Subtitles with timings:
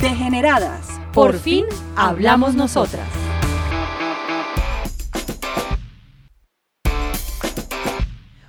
[0.00, 0.98] Degeneradas.
[1.12, 3.06] Por fin hablamos nosotras.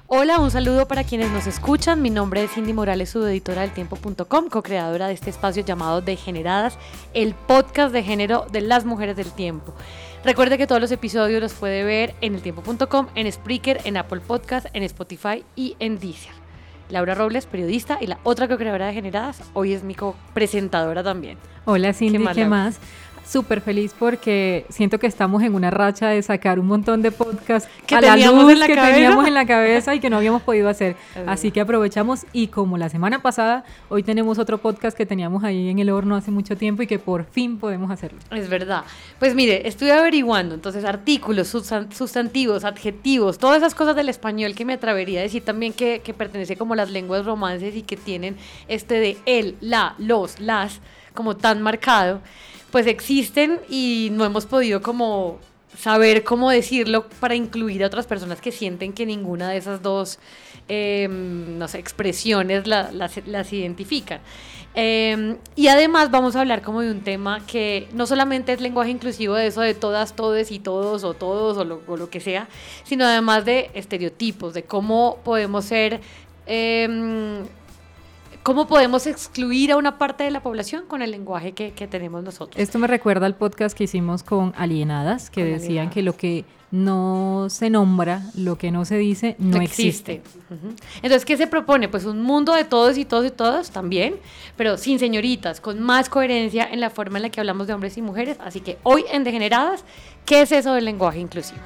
[0.07, 2.01] Hola, un saludo para quienes nos escuchan.
[2.01, 6.77] Mi nombre es Cindy Morales, subeditora del tiempo.com, co-creadora de este espacio llamado Degeneradas,
[7.13, 9.73] el podcast de género de las mujeres del tiempo.
[10.23, 14.21] Recuerde que todos los episodios los puede ver en el tiempo.com, en Spreaker, en Apple
[14.21, 16.40] Podcast, en Spotify y en Deezer.
[16.91, 21.37] Laura Robles, periodista, y la otra co-creadora de Generadas, hoy es mi co-presentadora también.
[21.65, 22.79] Hola Cindy, ¿qué ¿Qué más?
[23.31, 27.69] Súper feliz porque siento que estamos en una racha de sacar un montón de podcasts
[27.87, 28.93] Que a la teníamos luz en la que cabeza.
[28.93, 30.97] teníamos en la cabeza y que no habíamos podido hacer.
[31.27, 35.69] Así que aprovechamos y como la semana pasada, hoy tenemos otro podcast que teníamos ahí
[35.69, 38.19] en el horno hace mucho tiempo y que por fin podemos hacerlo.
[38.31, 38.83] Es verdad.
[39.17, 44.65] Pues mire, estuve averiguando, entonces artículos, sustan- sustantivos, adjetivos, todas esas cosas del español que
[44.65, 48.35] me atrevería a decir también que, que pertenece como las lenguas romances y que tienen
[48.67, 50.81] este de el, la, los, las,
[51.13, 52.19] como tan marcado,
[52.71, 55.39] pues existen y no hemos podido como
[55.77, 60.19] saber cómo decirlo para incluir a otras personas que sienten que ninguna de esas dos
[60.67, 64.19] eh, no sé, expresiones la- las, las identifican.
[64.73, 68.89] Eh, y además vamos a hablar como de un tema que no solamente es lenguaje
[68.91, 72.21] inclusivo de eso de todas, todes y todos o todos o lo, o lo que
[72.21, 72.47] sea,
[72.83, 75.99] sino además de estereotipos, de cómo podemos ser...
[76.45, 77.43] eh,
[78.43, 82.23] ¿Cómo podemos excluir a una parte de la población con el lenguaje que, que tenemos
[82.23, 82.59] nosotros?
[82.59, 85.93] Esto me recuerda al podcast que hicimos con Alienadas, que Con decían Alienadas.
[85.93, 90.23] que lo que no se nombra, lo que no se dice, no, existe.
[90.49, 90.73] Ujú.
[91.03, 91.87] Entonces, ¿qué se propone?
[91.87, 94.15] Pues un mundo de todos y todos y todas también,
[94.57, 97.95] pero sin señoritas, con más coherencia en la forma en la que hablamos de hombres
[97.97, 98.37] y mujeres.
[98.43, 99.83] Así que hoy en Degeneradas,
[100.25, 101.59] ¿qué es eso del lenguaje inclusivo?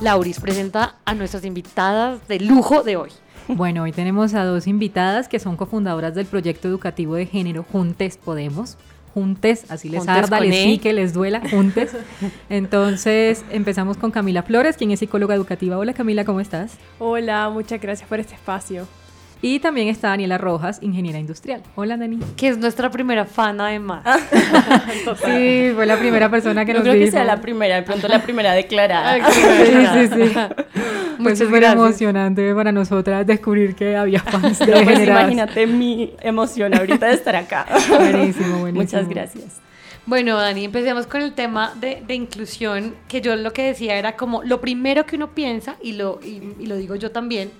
[0.00, 3.10] Lauris presenta a nuestras invitadas de lujo de hoy.
[3.48, 8.18] Bueno, hoy tenemos a dos invitadas que son cofundadoras del proyecto educativo de género Juntes
[8.18, 8.76] Podemos.
[9.14, 10.64] Juntes, así les Juntes arda, les E.
[10.64, 11.92] sí que les duela, Juntes.
[12.50, 15.78] Entonces, empezamos con Camila Flores, quien es psicóloga educativa.
[15.78, 16.76] Hola Camila, ¿cómo estás?
[16.98, 18.86] Hola, muchas gracias por este espacio.
[19.42, 21.62] Y también está Daniela Rojas, ingeniera industrial.
[21.74, 22.18] Hola Dani.
[22.36, 24.02] Que es nuestra primera fan además.
[25.24, 27.12] Sí, fue la primera persona que No nos creo que dijo.
[27.12, 29.18] sea la primera, de pronto la primera declarada.
[29.30, 30.32] Sí, sí, sí.
[31.16, 31.74] Fue Muchas súper gracias.
[31.82, 37.14] emocionante para nosotras descubrir que había fans de No, pues imagínate mi emoción ahorita de
[37.14, 37.64] estar acá.
[37.88, 38.72] Buenísimo, buenísimo.
[38.82, 39.60] Muchas gracias.
[40.04, 44.14] Bueno, Dani, empecemos con el tema de, de inclusión, que yo lo que decía era
[44.16, 47.50] como lo primero que uno piensa, y lo, y, y lo digo yo también,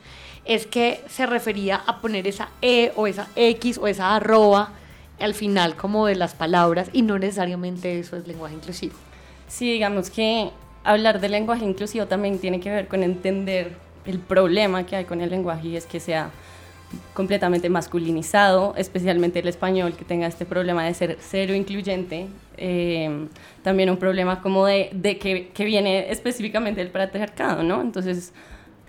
[0.47, 4.71] es que se refería a poner esa E o esa X o esa arroba
[5.19, 8.95] al final como de las palabras, y no necesariamente eso es lenguaje inclusivo.
[9.49, 10.51] Sí, digamos que
[10.85, 15.21] hablar de lenguaje inclusivo también tiene que ver con entender el problema que hay con
[15.21, 16.31] el lenguaje y es que sea
[17.15, 22.29] completamente masculinizado, especialmente el español que tenga este problema de ser cero incluyente.
[22.57, 23.27] Eh,
[23.63, 27.81] también un problema como de, de que, que viene específicamente del patriarcado, ¿no?
[27.81, 28.33] Entonces,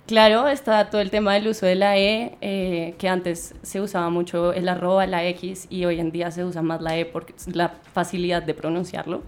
[0.08, 4.10] claro, está todo el tema del uso de la E, eh, que antes se usaba
[4.10, 7.26] mucho el arroba, la X, y hoy en día se usa más la E por
[7.52, 9.22] la facilidad de pronunciarlo.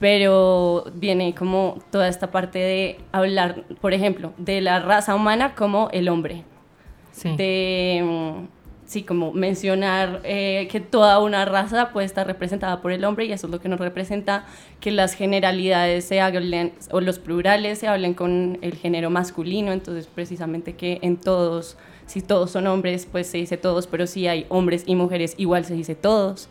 [0.00, 5.88] Pero viene como toda esta parte de hablar, por ejemplo, de la raza humana como
[5.92, 6.42] el hombre,
[7.12, 7.36] Sí.
[7.36, 8.61] de, mm,
[8.92, 13.32] sí, como mencionar eh, que toda una raza puede estar representada por el hombre y
[13.32, 14.44] eso es lo que nos representa
[14.80, 20.06] que las generalidades se hablen, o los plurales se hablen con el género masculino, entonces
[20.06, 24.46] precisamente que en todos, si todos son hombres, pues se dice todos, pero si hay
[24.48, 26.48] hombres y mujeres, igual se dice todos.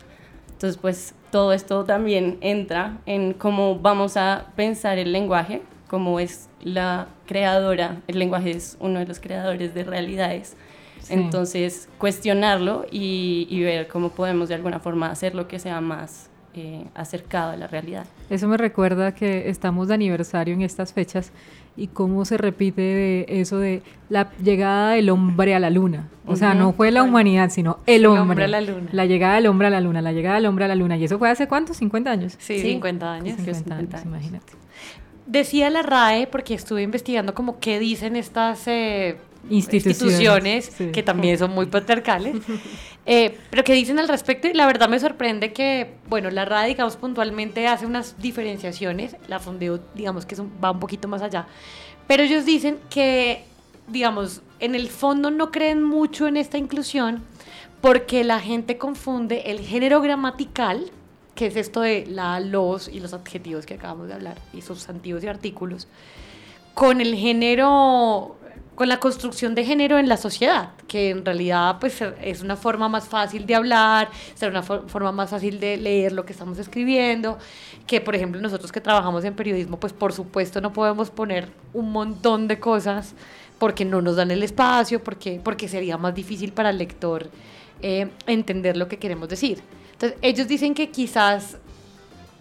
[0.52, 6.48] Entonces, pues todo esto también entra en cómo vamos a pensar el lenguaje, cómo es
[6.62, 10.56] la creadora, el lenguaje es uno de los creadores de realidades.
[11.02, 11.14] Sí.
[11.14, 16.84] Entonces, cuestionarlo y, y ver cómo podemos de alguna forma hacerlo que sea más eh,
[16.94, 18.04] acercado a la realidad.
[18.30, 21.32] Eso me recuerda que estamos de aniversario en estas fechas
[21.76, 26.08] y cómo se repite de eso de la llegada del hombre a la luna.
[26.26, 26.58] O sea, Ujú.
[26.58, 28.20] no fue la humanidad, sino el El hombre.
[28.20, 28.88] hombre a la luna.
[28.92, 30.98] La llegada del hombre a la luna, la llegada del hombre a la luna.
[30.98, 31.72] ¿Y eso fue hace cuánto?
[31.72, 32.34] ¿50 años?
[32.38, 32.72] Sí, Sí.
[32.72, 33.36] 50 años.
[33.36, 34.06] 50 años, 50 años.
[34.06, 34.52] imagínate.
[35.26, 39.16] decía la RAE, porque estuve investigando como qué dicen estas eh,
[39.50, 40.92] Instituciones, sí.
[40.92, 42.36] que también son muy patriarcales,
[43.06, 46.68] eh, pero que dicen al respecto y la verdad me sorprende que, bueno, la RAE,
[46.68, 51.46] digamos, puntualmente hace unas diferenciaciones, la Fondeo, digamos que va un poquito más allá,
[52.06, 53.44] pero ellos dicen que,
[53.88, 57.22] digamos, en el fondo no creen mucho en esta inclusión
[57.82, 60.90] porque la gente confunde el género gramatical,
[61.34, 65.24] que es esto de la, los y los adjetivos que acabamos de hablar, y sustantivos
[65.24, 65.88] y artículos,
[66.74, 68.36] con el género,
[68.74, 72.88] con la construcción de género en la sociedad, que en realidad pues es una forma
[72.88, 76.58] más fácil de hablar, será una for- forma más fácil de leer lo que estamos
[76.58, 77.38] escribiendo,
[77.86, 81.92] que por ejemplo nosotros que trabajamos en periodismo, pues por supuesto no podemos poner un
[81.92, 83.14] montón de cosas
[83.58, 87.30] porque no nos dan el espacio, porque, porque sería más difícil para el lector
[87.82, 89.60] eh, entender lo que queremos decir.
[89.92, 91.58] Entonces ellos dicen que quizás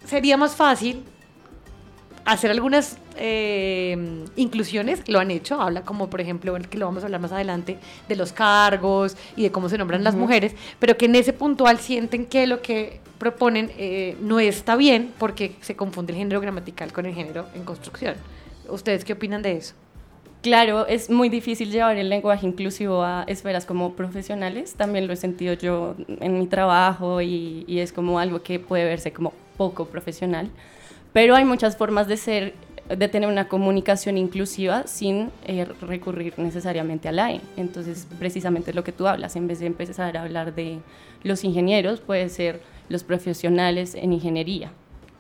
[0.06, 1.04] sería más fácil
[2.26, 7.08] hacer algunas eh, inclusiones, lo han hecho, habla como por ejemplo, que lo vamos a
[7.08, 7.78] hablar más adelante,
[8.08, 11.80] de los cargos y de cómo se nombran las mujeres, pero que en ese puntual
[11.80, 16.92] sienten que lo que proponen eh, no está bien porque se confunde el género gramatical
[16.92, 18.16] con el género en construcción.
[18.68, 19.76] ¿Ustedes qué opinan de eso?
[20.42, 24.74] Claro, es muy difícil llevar el lenguaje inclusivo a esferas como profesionales.
[24.74, 28.86] También lo he sentido yo en mi trabajo y, y es como algo que puede
[28.86, 30.50] verse como poco profesional.
[31.14, 32.54] Pero hay muchas formas de ser,
[32.96, 37.42] de tener una comunicación inclusiva sin eh, recurrir necesariamente al AE.
[37.58, 40.80] Entonces, precisamente lo que tú hablas, en vez de empezar a hablar de
[41.24, 44.72] los ingenieros, puede ser los profesionales en ingeniería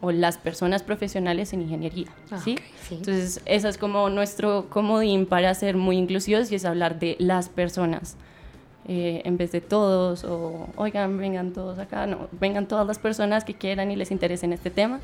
[0.02, 2.08] o las personas profesionales en ingeniería.
[2.32, 2.54] Ah, ¿sí?
[2.54, 2.96] ok, sí.
[2.96, 7.50] Entonces, esa es como nuestro comodín para ser muy inclusivos y es hablar de las
[7.50, 8.18] personas.
[8.88, 13.46] eh, en vez de todos, o oigan, vengan todos acá, no, vengan todas las personas
[13.46, 15.00] que quieran y les interese en este tema.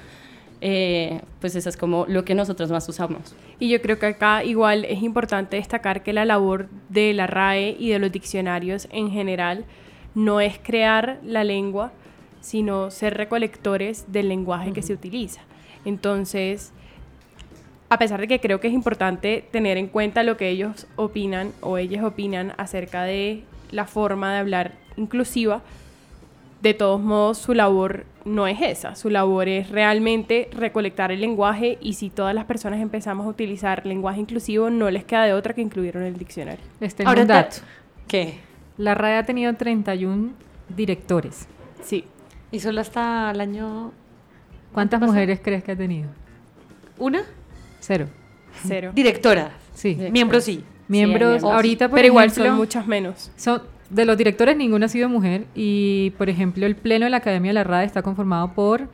[0.60, 3.36] Eh, pues eso es como lo que nosotros más usamos.
[3.60, 7.76] Y yo creo que acá igual es importante destacar que la labor de la RAE
[7.78, 9.66] y de los diccionarios en general
[10.16, 11.92] no es crear la lengua,
[12.42, 15.42] sino ser recolectores del lenguaje que se utiliza.
[15.86, 16.74] Entonces,
[17.90, 21.54] a pesar de que creo que es importante tener en cuenta lo que ellos opinan
[21.62, 25.62] o ellas opinan acerca de la forma de hablar inclusiva,
[26.62, 31.78] de todos modos su labor no es esa, su labor es realmente recolectar el lenguaje
[31.82, 35.54] y si todas las personas empezamos a utilizar lenguaje inclusivo no les queda de otra
[35.54, 36.64] que incluirlo en el diccionario.
[37.06, 37.58] Ahora un te- dato.
[38.08, 38.40] ¿Qué?
[38.78, 40.32] La RAE ha tenido 31
[40.76, 41.48] directores.
[41.84, 42.04] Sí.
[42.52, 43.92] ¿Y solo hasta el año
[44.74, 46.10] ¿Cuántas mujeres crees que ha tenido?
[47.00, 47.22] una?
[47.80, 48.08] Cero.
[48.68, 48.92] Cero.
[48.94, 49.52] Directora.
[49.74, 49.96] Sí.
[50.12, 50.64] Miembros sí.
[50.88, 51.54] Miembros, miembros.
[51.54, 53.32] ahorita, por Pero igual son muchas menos.
[53.36, 57.18] son- de los directores ninguna ha sido mujer y, por ejemplo, el pleno de la
[57.18, 58.90] Academia de la RAE está conformado por,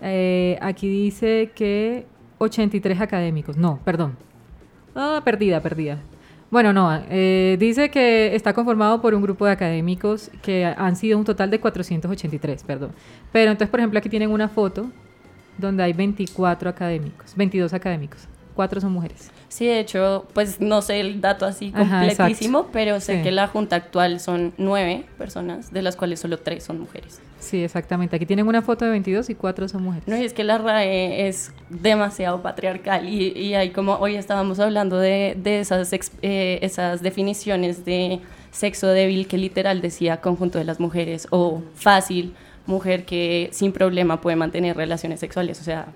[0.00, 2.06] eh, aquí dice que
[2.38, 3.56] 83 académicos.
[3.56, 4.16] No, perdón.
[4.94, 5.98] Ah, perdida, perdida.
[6.50, 11.18] Bueno, no, eh, dice que está conformado por un grupo de académicos que han sido
[11.18, 12.92] un total de 483, perdón.
[13.32, 14.90] Pero entonces, por ejemplo, aquí tienen una foto
[15.58, 18.28] donde hay 24 académicos, 22 académicos.
[18.58, 19.30] Cuatro son mujeres.
[19.48, 22.70] Sí, de hecho, pues no sé el dato así Ajá, completísimo, exacto.
[22.72, 23.22] pero sé Sí.
[23.22, 27.20] que la junta actual son nueve personas, de las cuales solo tres son mujeres.
[27.38, 28.16] Sí, exactamente.
[28.16, 30.08] Aquí tienen una foto de 22 y cuatro son mujeres.
[30.08, 34.58] No, y es que la RAE es demasiado patriarcal y, y hay como hoy estábamos
[34.58, 38.18] hablando de, de esas, eh, esas definiciones de
[38.50, 42.34] sexo débil que literal decía conjunto de las mujeres o fácil,
[42.66, 45.60] mujer que sin problema puede mantener relaciones sexuales.
[45.60, 45.86] O sea,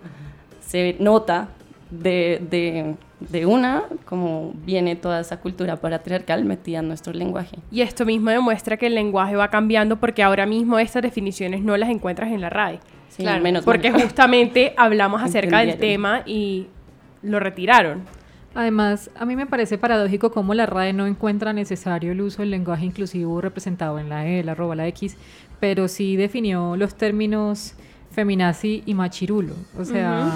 [0.64, 1.48] se nota
[1.92, 7.58] de, de, de una como viene toda esa cultura patriarcal metida en nuestro lenguaje.
[7.70, 11.76] Y esto mismo demuestra que el lenguaje va cambiando porque ahora mismo estas definiciones no
[11.76, 12.80] las encuentras en la RAE.
[13.10, 14.00] Sí, Claro, menos Porque mal.
[14.02, 16.68] justamente hablamos acerca del tema y
[17.22, 18.02] lo retiraron.
[18.54, 22.50] Además, a mí me parece paradójico cómo la RAE no encuentra necesario el uso del
[22.50, 25.16] lenguaje inclusivo representado en la E, la arroba, la X,
[25.60, 27.74] pero sí definió los términos
[28.10, 29.54] feminazi y machirulo.
[29.78, 30.30] O sea,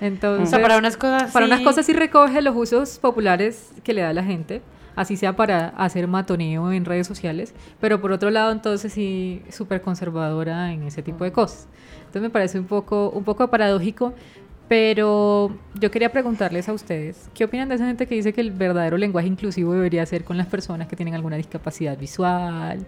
[0.00, 0.48] entonces...
[0.48, 3.94] O sea, para unas cosas Para unas sí- cosas sí recoge los usos populares que
[3.94, 4.62] le da la gente,
[4.96, 9.80] así sea para hacer matoneo en redes sociales, pero por otro lado entonces sí súper
[9.82, 11.68] conservadora en ese tipo de cosas.
[12.00, 14.12] Entonces me parece un poco, un poco paradójico,
[14.68, 15.50] pero
[15.80, 18.98] yo quería preguntarles a ustedes, ¿qué opinan de esa gente que dice que el verdadero
[18.98, 22.84] lenguaje inclusivo debería ser con las personas que tienen alguna discapacidad visual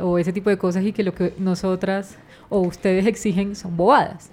[0.00, 2.16] o ese tipo de cosas y que lo que nosotras
[2.48, 4.30] o ustedes exigen son bobadas?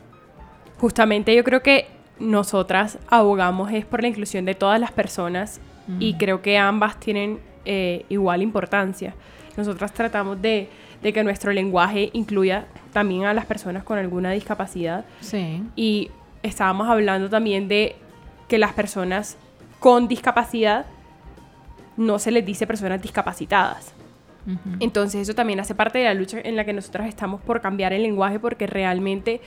[0.79, 1.87] Justamente yo creo que
[2.19, 5.59] nosotras abogamos es por la inclusión de todas las personas
[5.99, 9.13] y creo que ambas tienen eh, igual importancia.
[9.55, 10.67] Nosotras tratamos de,
[11.03, 15.61] de que nuestro lenguaje incluya también a las personas con alguna discapacidad Sí.
[15.75, 16.09] y
[16.41, 17.95] estábamos hablando también de
[18.47, 19.37] que las personas
[19.79, 20.85] con discapacidad
[21.97, 23.93] no se les dice personas discapacitadas.
[24.79, 27.93] Entonces eso también hace parte de la lucha en la que nosotras estamos por cambiar
[27.93, 29.41] el lenguaje porque realmente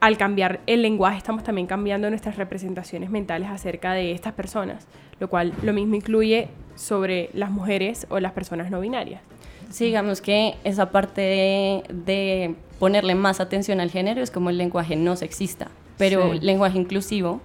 [0.00, 4.86] al cambiar el lenguaje estamos también cambiando nuestras representaciones mentales acerca de estas personas,
[5.20, 9.20] lo cual lo mismo incluye sobre las mujeres o las personas no binarias.
[9.68, 14.56] Sí, digamos que esa parte de, de ponerle más atención al género es como el
[14.58, 16.38] lenguaje no sexista, pero Sí.
[16.38, 17.40] el lenguaje inclusivo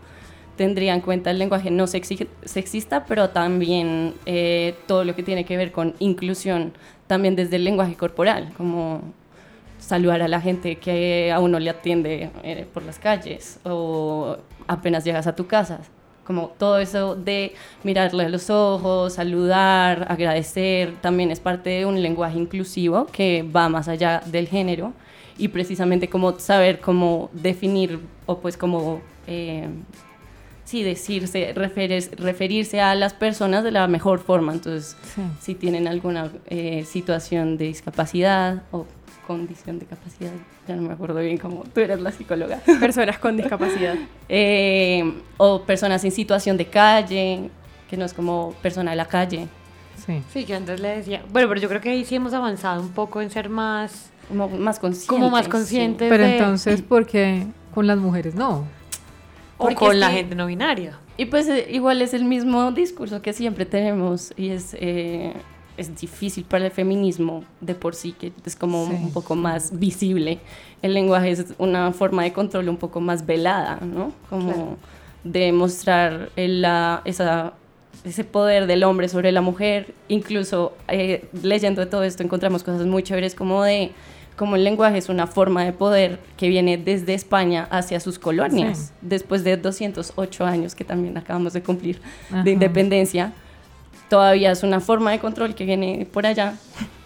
[0.55, 5.43] tendría en cuenta el lenguaje no sexi- sexista, pero también eh, todo lo que tiene
[5.43, 6.71] que ver con inclusión,
[7.07, 9.01] también desde el lenguaje corporal, como
[9.85, 14.37] saludar a la gente que a uno le atiende eh, por las calles o
[14.67, 15.79] apenas llegas a tu casa.
[16.25, 22.01] Como todo eso de mirarle a los ojos, saludar, agradecer, también es parte de un
[22.01, 24.91] lenguaje inclusivo que va más allá del género
[25.37, 29.67] y precisamente como saber cómo definir o pues como eh,
[30.63, 35.21] sí decirse referes- referirse a las personas de la mejor forma entonces Sí.
[35.41, 38.87] si tienen alguna eh, situación de discapacidad o
[39.25, 40.31] condición de capacidad
[40.67, 43.95] ya no me acuerdo bien cómo tú eres la psicóloga Personas con discapacidad.
[44.29, 47.49] Eh, o personas en situación de calle
[47.89, 49.47] que no es como persona de la calle
[50.05, 50.21] Sí.
[50.31, 51.23] Sí, que antes le decía.
[51.31, 54.11] Bueno, pero yo creo que ahí sí hemos avanzado un poco en ser más.
[54.27, 55.51] como más conscientes Como más sí.
[55.51, 56.09] conscientes.
[56.09, 58.65] Pero de- entonces, ¿por qué con las mujeres no?
[59.57, 60.99] O con la que- gente no binaria.
[61.17, 65.33] Y pues eh, igual es el mismo discurso que siempre tenemos y es, eh,
[65.77, 68.93] es difícil para el feminismo de por sí, que es como Sí.
[68.93, 70.39] un poco más visible.
[70.81, 74.11] El lenguaje es una forma de control un poco más velada, ¿no?
[74.29, 74.77] Como Claro.
[75.23, 77.53] de mostrar la- esa,
[78.03, 79.93] ese poder del hombre sobre la mujer.
[80.09, 83.91] Incluso eh, leyendo de todo esto encontramos cosas muy chéveres como de
[84.37, 88.77] como el lenguaje es una forma de poder que viene desde España hacia sus colonias,
[88.89, 88.93] Sí.
[89.01, 92.43] después de 208 años que también acabamos de cumplir Ajá.
[92.43, 93.31] de independencia,
[94.09, 96.55] todavía es una forma de control que viene por allá.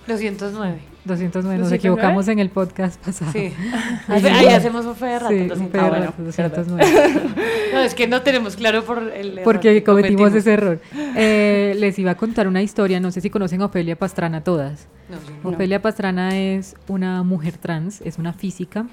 [0.07, 0.79] 209.
[1.05, 1.75] 209, nos 209.
[1.75, 3.31] equivocamos en el podcast pasado.
[3.31, 3.53] Sí.
[4.07, 5.33] Ahí hacemos un fe de rato.
[5.33, 5.71] Sí, un 200.
[5.71, 7.21] fe de Ah, bueno, rato, 209.
[7.73, 10.81] No, es que no tenemos claro por el error Porque que cometimos ese error.
[11.15, 14.87] Eh, les iba a contar una historia, no sé si conocen a Ofelia Pastrana todas.
[15.07, 15.33] No, sí.
[15.43, 15.49] No.
[15.51, 18.87] Ofelia Pastrana es una mujer trans, es una física,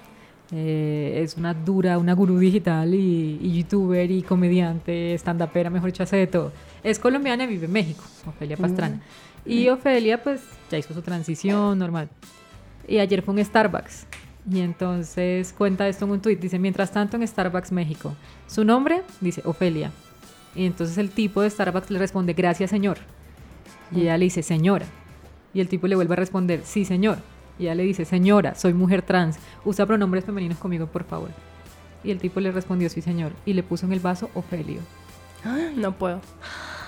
[0.53, 6.03] eh, es una dura, una gurú digital y, y youtuber y comediante, stand-upera, mejor dicho,
[6.03, 6.53] hace de todo.
[6.83, 9.01] Es colombiana y vive en México, Ofelia Pastrana.
[9.45, 12.09] Y Ofelia, pues, ya hizo su transición normal.
[12.89, 14.07] Y ayer fue un Starbucks.
[14.51, 16.37] Y entonces cuenta esto en un tweet.
[16.37, 18.15] Dice, mientras tanto en Starbucks México.
[18.47, 19.91] Su nombre, dice, Ofelia.
[20.55, 22.99] Y entonces el tipo de Starbucks le responde, gracias señor.
[23.93, 24.87] Y ella le dice, señora.
[25.53, 27.19] Y el tipo le vuelve a responder, sí señor.
[27.59, 29.39] Y ella le dice, señora, soy mujer trans.
[29.65, 31.31] Usa pronombres femeninos conmigo, por favor.
[32.05, 33.33] Y el tipo le respondió, sí señor.
[33.47, 34.81] Y le puso en el vaso Ofelio.
[35.77, 36.21] No puedo.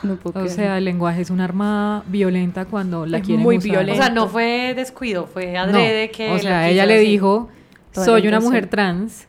[0.02, 0.50] No puedo O creer.
[0.56, 3.70] sea, el lenguaje es un arma violenta cuando la Es quieren muy usar.
[3.70, 4.02] O violento.
[4.02, 6.30] sea, no fue descuido, fue No, adrede que.
[6.32, 7.48] O sea, ella le dijo,
[7.92, 9.26] Toda soy una mujer trans,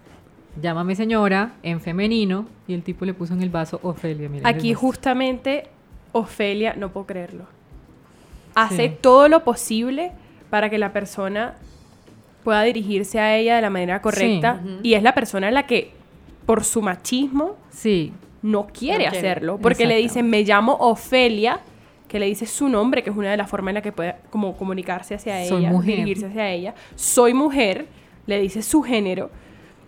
[0.61, 4.29] llámame señora, en femenino, y el tipo le puso en el vaso Ofelia.
[4.29, 5.67] miren, Aquí justamente
[6.11, 7.45] Ofelia, no puedo creerlo,
[8.55, 8.95] hace Sí.
[9.01, 10.11] todo lo posible
[10.49, 11.55] para que la persona
[12.43, 15.91] pueda dirigirse a ella de la manera correcta y es la persona la que
[16.45, 19.27] por su machismo Sí, no quiere No quiere.
[19.29, 19.57] hacerlo.
[19.61, 21.59] Porque le dicen me llamo Ofelia
[22.07, 24.15] que le dice su nombre que es una de las formas en la que puede
[24.31, 25.95] como comunicarse hacia Soy ella mujer.
[25.97, 26.73] dirigirse hacia ella.
[26.95, 27.85] Soy mujer
[28.25, 29.29] le dice su género.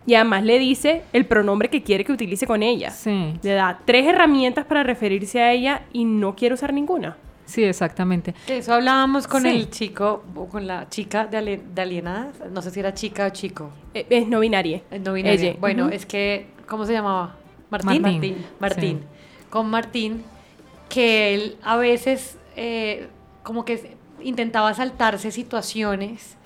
[0.06, 2.90] Y además le dice el pronombre que quiere que utilice con ella.
[2.90, 7.18] Sí, le da tres herramientas para referirse a ella y no quiere usar ninguna.
[7.52, 8.34] Sí, exactamente.
[8.48, 9.50] Eso hablábamos con Sí.
[9.50, 12.34] el chico, o con la chica de, ali- de alienadas.
[12.52, 13.70] No sé si era chica o chico.
[13.94, 14.82] Eh, Es no binaria.
[14.92, 15.50] Eh, No binaria.
[15.52, 15.58] Ella.
[15.60, 17.36] Bueno, es que, ¿cómo se llamaba?
[17.70, 18.02] Martín.
[18.02, 18.46] Martín.
[18.60, 19.00] Martín.
[19.02, 19.48] Sí.
[19.50, 20.24] Con Martín,
[20.90, 23.08] que él a veces eh,
[23.44, 26.38] como que intentaba saltarse situaciones,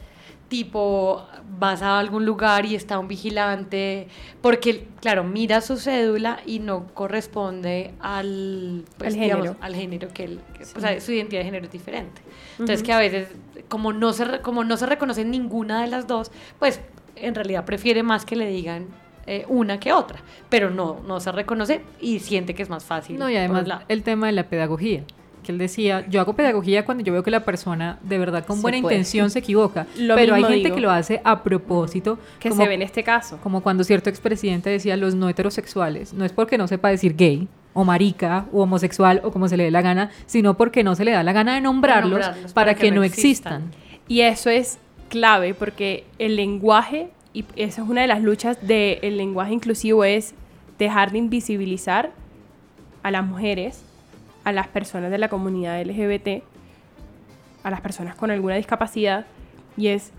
[0.47, 1.25] tipo
[1.57, 4.07] vas a algún lugar y está un vigilante,
[4.41, 9.63] porque claro, mira su cédula y no corresponde al, pues, Al digamos, género.
[9.63, 10.39] al género que él,
[10.75, 12.21] o sea, su identidad de género es diferente.
[12.59, 13.29] Entonces que a veces,
[13.69, 16.81] como no, se, como no se reconoce ninguna de las dos, pues
[17.15, 18.87] en realidad prefiere más que le digan
[19.27, 23.17] eh, una que otra, pero no, no se reconoce y siente que es más fácil.
[23.17, 25.03] No, y además el tema de la pedagogía,
[25.45, 28.57] que él decía, yo hago pedagogía cuando yo veo que la persona de verdad con
[28.57, 28.95] Se buena puede.
[28.95, 30.75] intención se equivoca, Lo pero hay gente digo.
[30.75, 33.37] que lo hace a propósito, Que como, se ve en este caso.
[33.41, 37.47] como cuando cierto expresidente decía los no heterosexuales, no es porque no sepa decir gay
[37.73, 41.05] o marica o homosexual o como se le dé la gana, sino porque no se
[41.05, 43.71] le da la gana de nombrarlos, nombrarlos para, que, no existan.
[44.07, 49.17] Y eso es clave porque el lenguaje, y esa es una de las luchas del
[49.17, 50.33] lenguaje inclusivo, es
[50.79, 52.11] dejar de invisibilizar
[53.03, 53.83] a las mujeres,
[54.45, 56.41] a las personas de la comunidad LGBT,
[57.63, 59.25] a las personas con alguna discapacidad,
[59.75, 60.11] y es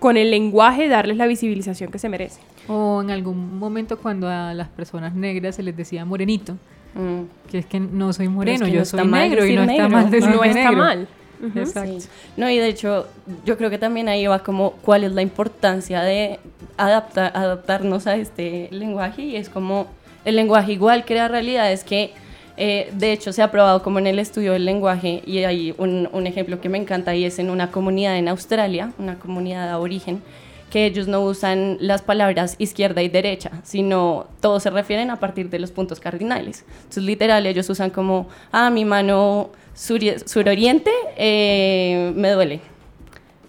[0.00, 2.40] con el lenguaje darles la visibilización que se merece.
[2.68, 6.56] O en algún momento cuando a las personas negras se les decía morenito,
[6.94, 7.50] Mm.
[7.50, 9.62] que es que no soy moreno, que no yo está soy mal negro y no
[9.62, 9.88] está negro.
[9.90, 10.76] mal decir No está negro.
[10.78, 11.08] mal.
[11.54, 12.00] Exacto.
[12.00, 12.08] Sí.
[12.38, 13.06] No, y de hecho,
[13.44, 16.40] yo creo que también ahí va como cuál es la importancia de
[16.78, 19.86] adaptar, adaptarnos a este lenguaje y es como
[20.24, 22.14] el lenguaje igual crea realidades que
[22.56, 26.26] eh, de hecho se ha probado como en el estudio del lenguaje y hay un,
[26.26, 30.22] ejemplo que me encanta y es en una comunidad en Australia, una comunidad de aborigen,
[30.70, 35.50] que ellos no usan las palabras izquierda y derecha, sino todos se refieren a partir
[35.50, 36.64] de los puntos cardinales.
[36.78, 42.60] Entonces, literal, ellos usan como, ah, mi mano suri- suroriente eh, me duele.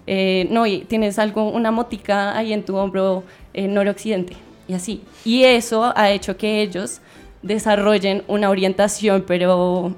[0.06, 3.24] Eh, no, y tienes algo, una motica ahí en tu hombro
[3.54, 4.34] noroccidente,
[4.68, 5.02] y así.
[5.26, 7.02] Y eso ha hecho que ellos
[7.48, 9.96] desarrollen una orientación, pero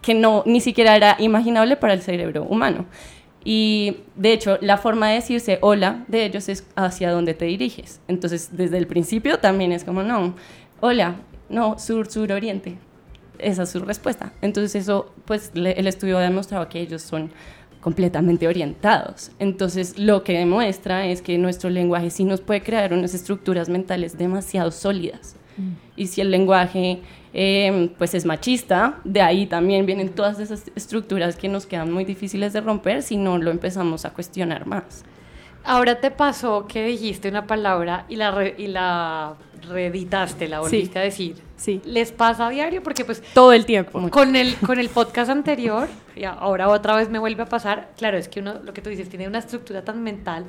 [0.00, 2.86] que no ni siquiera era imaginable para el cerebro humano.
[3.44, 8.00] Y de hecho, la forma de decirse hola de ellos es hacia dónde te diriges.
[8.08, 10.34] Entonces, desde el principio también es como, no,
[10.80, 11.16] hola,
[11.50, 12.78] no, sur, sur, oriente.
[13.38, 14.32] Esa es su respuesta.
[14.40, 17.30] Entonces, eso, pues el estudio ha demostrado que ellos son
[17.82, 19.30] completamente orientados.
[19.38, 24.16] Entonces, lo que demuestra es que nuestro lenguaje sí nos puede crear unas estructuras mentales
[24.16, 25.36] demasiado sólidas.
[25.96, 27.00] Y si el lenguaje
[27.32, 32.04] eh, pues es machista, de ahí también vienen todas esas estructuras que nos quedan muy
[32.04, 35.04] difíciles de romper si no lo empezamos a cuestionar más.
[35.64, 39.34] Ahora te pasó que dijiste una palabra y la, re- y la
[39.68, 40.62] reeditaste, la Sí.
[40.62, 41.36] volviste a decir.
[41.64, 42.82] Sí, ¿Les pasa a diario?
[42.82, 44.10] Porque pues todo el tiempo.
[44.10, 48.18] con el, con el podcast anterior, y ahora otra vez me vuelve a pasar, claro,
[48.18, 50.44] es que uno, lo que tú dices, tiene una estructura tan mental.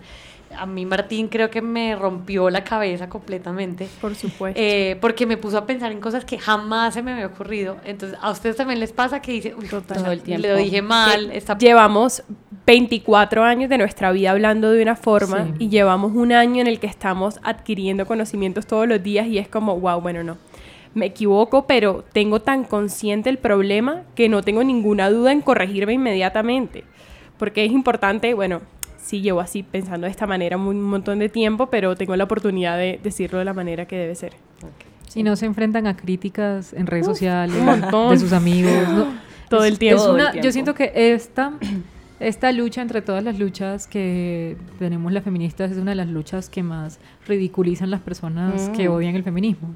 [0.58, 3.88] A mí Martín creo que me rompió la cabeza completamente.
[4.02, 4.60] Por supuesto.
[4.62, 7.78] eh, porque me puso a pensar en cosas que jamás se me había ocurrido.
[7.86, 10.46] Entonces, a ustedes también les pasa que dicen, uy, Todo o sea, el tiempo.
[10.48, 12.24] le dije mal, está Llevamos
[12.66, 15.66] 24 años de nuestra vida hablando de una forma Sí.
[15.66, 19.48] y llevamos un año en el que estamos adquiriendo conocimientos todos los días y es
[19.48, 20.38] como, wow, bueno, no.
[20.96, 25.94] Me equivoco, pero tengo tan consciente el problema que no tengo ninguna duda en corregirme
[25.94, 26.84] inmediatamente.
[27.38, 28.62] Porque es importante, bueno,
[28.98, 32.77] sí llevo así pensando de esta manera un montón de tiempo, pero tengo la oportunidad
[32.77, 34.34] de decirlo de la manera que debe ser.
[35.14, 38.10] Y no se enfrentan a críticas en redes sociales, un montón.
[38.12, 38.72] de sus amigos.
[38.90, 39.08] ¿no?
[39.50, 39.98] Todo Es- el tiempo.
[39.98, 40.46] es Todo el una- tiempo.
[40.46, 41.53] Yo siento que esta,
[42.20, 46.50] esta lucha entre todas las luchas que tenemos las feministas es una de las luchas
[46.50, 48.92] que más ridiculizan las personas que Mm.
[48.94, 49.70] odian el feminismo.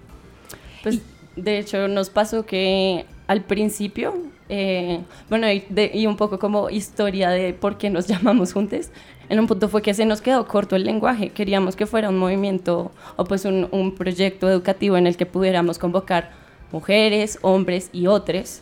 [0.84, 1.02] Pues,
[1.36, 4.16] de hecho, nos pasó que al principio,
[4.50, 8.92] eh, bueno, y, de- un poco como historia de por qué nos llamamos juntes,
[9.30, 11.30] en un punto fue que se nos quedó corto el lenguaje.
[11.30, 15.78] Queríamos que fuera un movimiento o pues un, un proyecto educativo en el que pudiéramos
[15.78, 16.32] convocar
[16.72, 18.62] mujeres, hombres y otros.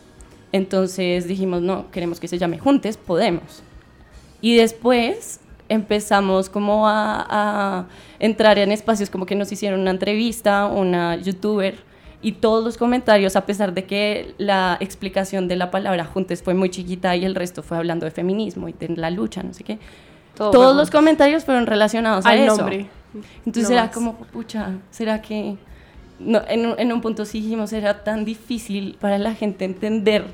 [0.52, 3.62] Entonces dijimos, no, queremos que se llame Juntes, podemos.
[4.40, 7.86] Y después empezamos como a, a
[8.18, 11.78] entrar en espacios como que nos hicieron una entrevista, una youtuber,
[12.20, 16.54] y todos los comentarios, a pesar de que la explicación de la palabra juntes fue
[16.54, 19.62] muy chiquita y el resto fue hablando de feminismo y de la lucha, no sé
[19.64, 19.78] qué,
[20.34, 22.56] todo todos los comentarios fueron relacionados a Al eso.
[22.56, 22.86] nombre.
[23.46, 23.94] Entonces No era más.
[23.94, 25.56] como, pucha, ¿será que...?
[26.20, 30.24] No, en, un- en un punto sí dijimos, era tan difícil para la gente entender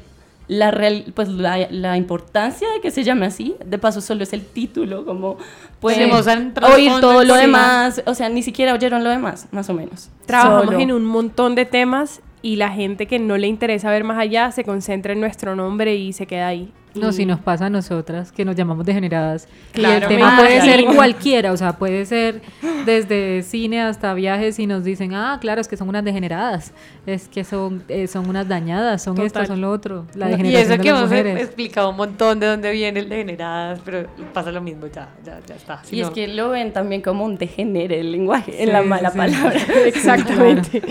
[0.49, 3.55] la, real, pues, la, la importancia de que se llame así.
[3.65, 5.39] De paso, solo es el título, como
[5.81, 8.03] pueden oír todo lo demás.
[8.07, 10.11] O sea, ni siquiera oyeron lo demás, más o menos.
[10.27, 10.79] Trabajamos Solo.
[10.81, 14.51] en un montón de temas y la gente que no le interesa ver más allá
[14.51, 16.73] se concentra en nuestro nombre y se queda ahí.
[16.95, 19.49] No, Y- si nos pasa a nosotras, que nos llamamos degeneradas.
[19.73, 22.41] y Claro, el me tema puede ser cualquiera, o sea, puede ser
[22.87, 26.73] desde cine hasta viajes y nos dicen, ah, claro, es que son unas degeneradas,
[27.07, 29.47] es que son, eh, son unas dañadas, son esto, Total.
[29.49, 30.07] son lo otro.
[30.15, 31.43] La Y degeneración eso de que las hemos mujeres.
[31.43, 35.55] explicado un montón de dónde viene el degeneradas, pero pasa lo mismo, ya, ya, ya
[35.57, 35.83] está.
[35.85, 38.73] Si Y es no- que lo ven también como un degenere el lenguaje, en Sí,
[38.73, 39.17] la sí, mala sí.
[39.19, 39.53] palabra.
[39.87, 40.83] Exactamente.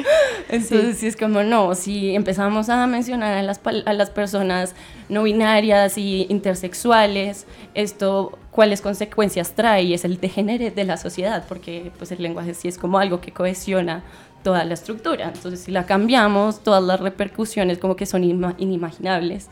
[0.50, 1.08] Entonces, sí.
[1.08, 4.76] es como, no, si empezamos a mencionar a las, a las personas
[5.14, 9.84] no binarias y intersexuales, esto, ¿cuáles consecuencias trae?
[9.84, 13.22] Y es el degenere de la sociedad, porque pues el lenguaje sí es como algo
[13.22, 14.04] que cohesiona
[14.44, 15.32] toda la estructura.
[15.34, 18.24] Entonces, si la cambiamos, todas las repercusiones como que son
[18.58, 19.48] inimaginables,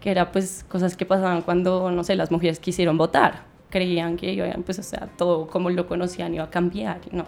[0.00, 3.44] que era pues cosas que pasaban cuando, no sé, las mujeres quisieron votar.
[3.70, 7.24] Creían que iban, pues, o sea, todo como lo conocían iba a cambiar, no.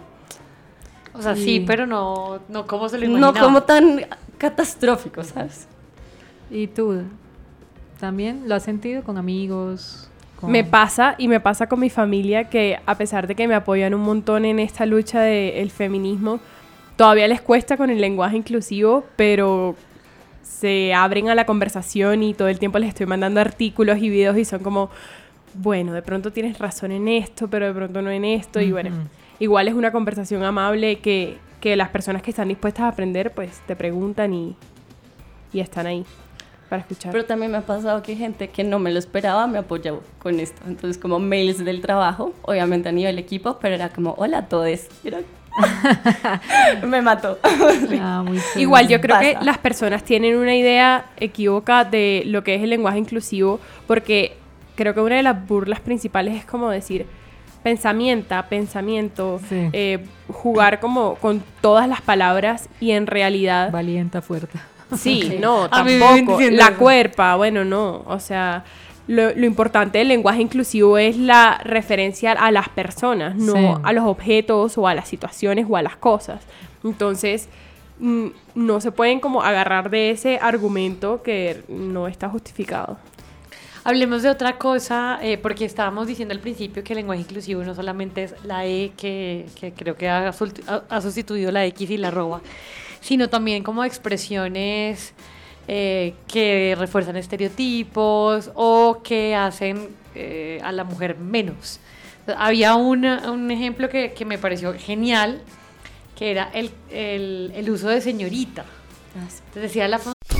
[1.13, 1.63] o sea, sí, Sí.
[1.65, 3.45] pero no, no como se lo No imaginaba.
[3.47, 4.05] como tan
[4.37, 5.67] catastrófico, ¿sabes?
[6.51, 7.01] ¿Y tú?
[7.99, 10.09] ¿También lo has sentido con amigos?
[10.39, 13.55] con- Me pasa y me pasa con mi familia que a pesar de que me
[13.55, 16.39] apoyan un montón en esta lucha del feminismo,
[16.95, 19.75] todavía les cuesta con el lenguaje inclusivo, pero
[20.43, 24.37] se abren a la conversación y todo el tiempo les estoy mandando artículos y videos
[24.37, 24.89] y son como,
[25.55, 28.61] bueno, de pronto tienes razón en esto, pero de pronto no en esto.
[28.61, 28.91] Y bueno,
[29.39, 33.59] igual es una conversación amable que, que las personas que están dispuestas a aprender, pues
[33.65, 34.55] te preguntan y,
[35.51, 36.05] y están ahí
[36.69, 37.11] para escuchar.
[37.11, 40.39] Pero también me ha pasado que gente que no me lo esperaba me apoyó con
[40.39, 40.61] esto.
[40.67, 44.87] Entonces, como mails del trabajo, obviamente a nivel equipo, pero era como, hola a todos.
[45.03, 45.19] Era-
[46.87, 47.39] me mató.
[47.99, 48.23] Ah.
[48.55, 52.69] Igual yo creo que las personas tienen una idea equívoca de lo que es el
[52.69, 54.35] lenguaje inclusivo porque
[54.75, 57.05] creo que una de las burlas principales es como decir
[57.63, 59.69] pensamienta, pensamiento, Sí.
[59.73, 64.59] eh, jugar como con todas las palabras y en realidad Valienta, fuerte.
[64.95, 66.39] Sí, no, tampoco.
[66.51, 66.77] La eso.
[66.77, 68.03] cuerpa, bueno, no.
[68.07, 68.63] O sea,
[69.07, 73.81] lo, lo importante del lenguaje inclusivo es la referencia a las personas, no Sí.
[73.83, 76.41] a los objetos o a las situaciones o a las cosas.
[76.83, 77.49] Entonces,
[77.99, 82.97] mm, no se pueden como agarrar de ese argumento que no está justificado.
[83.83, 87.73] Hablemos de otra cosa, eh, porque estábamos diciendo al principio que el lenguaje inclusivo no
[87.73, 90.27] solamente es la E, que, que creo que ha-
[90.89, 92.41] ha sustituido la X y la arroba,
[93.07, 95.13] sino también como expresiones
[95.69, 101.79] eh, que refuerzan estereotipos o que hacen eh, a la mujer menos.
[102.37, 105.41] Había una- un ejemplo que, que me pareció genial,
[106.17, 108.65] que era el, el- el uso de señorita.
[109.15, 109.99] Entonces decía la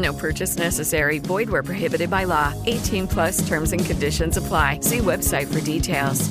[0.00, 1.18] No purchase necessary.
[1.18, 2.54] Void where prohibited by law.
[2.66, 4.78] 18 plus terms and conditions apply.
[4.80, 6.30] See website for details.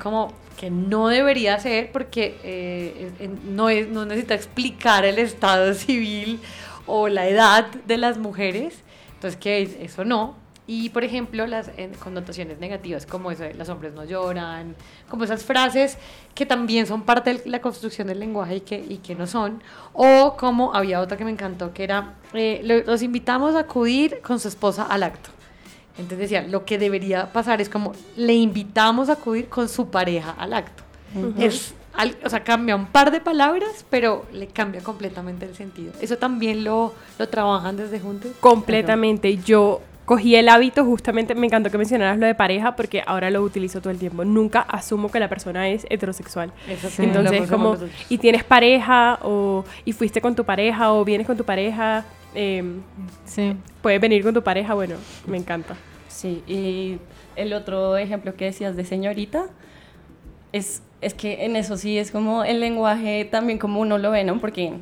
[0.00, 3.10] como que no debería ser porque eh,
[3.44, 6.40] no, es, no necesita explicar el estado civil
[6.86, 8.74] o la edad de las mujeres,
[9.14, 10.36] entonces que es- eso no.
[10.68, 14.76] Y por ejemplo, las en- connotaciones negativas como eso de los hombres no lloran,
[15.08, 15.96] como esas frases
[16.34, 19.62] que también son parte de la construcción del lenguaje y que, y que no son.
[19.94, 24.20] O como había otra que me encantó que era, eh, lo- los invitamos a acudir
[24.20, 25.30] con su esposa al acto.
[25.96, 30.30] Entonces decía, lo que debería pasar es como le invitamos a acudir con su pareja
[30.38, 30.82] al acto.
[31.38, 35.92] Es, al- o sea, cambia un par de palabras, pero le cambia completamente el sentido.
[36.00, 38.32] Eso también lo, lo trabajan desde juntos.
[38.38, 39.38] Completamente.
[39.38, 43.42] Yo cogí el hábito, justamente me encantó que mencionaras lo de pareja porque ahora lo
[43.42, 44.24] utilizo todo el tiempo.
[44.24, 46.50] Nunca asumo que la persona es heterosexual.
[46.66, 47.76] Eso sí, Entonces, como,
[48.08, 52.80] y tienes pareja, o y fuiste con tu pareja, o vienes con tu pareja, em,
[53.26, 53.54] Sí.
[53.82, 54.94] puedes venir con tu pareja, bueno,
[55.26, 55.76] me encanta.
[56.08, 56.96] Sí, y
[57.36, 59.44] el otro ejemplo que decías de señorita,
[60.52, 64.24] es, es que en eso sí es como el lenguaje también como uno lo ve,
[64.24, 64.40] ¿no?
[64.40, 64.72] Porque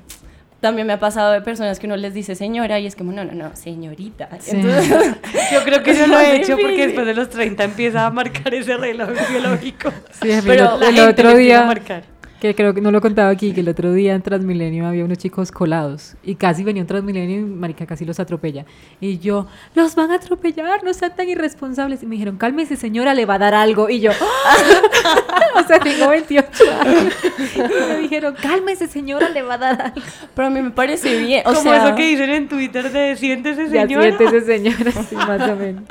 [0.66, 3.24] también me ha pasado de personas que uno les dice señora y es como, no,
[3.24, 4.28] no, no, señorita.
[4.40, 4.56] Sí.
[4.56, 4.88] Entonces,
[5.52, 8.52] Yo creo que yo lo he hecho porque después de los 30 empieza a marcar
[8.52, 9.92] ese reloj biológico.
[10.20, 12.02] Sí, Pero el, otro le empieza a día, marcar.
[12.40, 15.04] Que creo que no lo he contado aquí, que el otro día en Transmilenio había
[15.04, 18.64] unos chicos colados y casi venía un Transmilenio y marica casi los atropella.
[19.00, 22.02] Y yo, los van a atropellar, no sean tan irresponsables.
[22.02, 23.88] Y me dijeron, cálmese señora, le va a dar algo.
[23.88, 24.10] Y yo,
[25.54, 26.48] o sea, tengo 28
[26.80, 27.14] años.
[27.54, 30.02] Y me dijeron, cálmese señora, le va a dar algo.
[30.34, 33.16] pero a mí me parece bien, o Como sea, eso que dicen en Twitter de
[33.16, 34.02] siéntese Ya señora.
[34.16, 35.84] siéntese señora, sí, más o menos.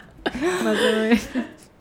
[0.63, 1.29] Más o menos.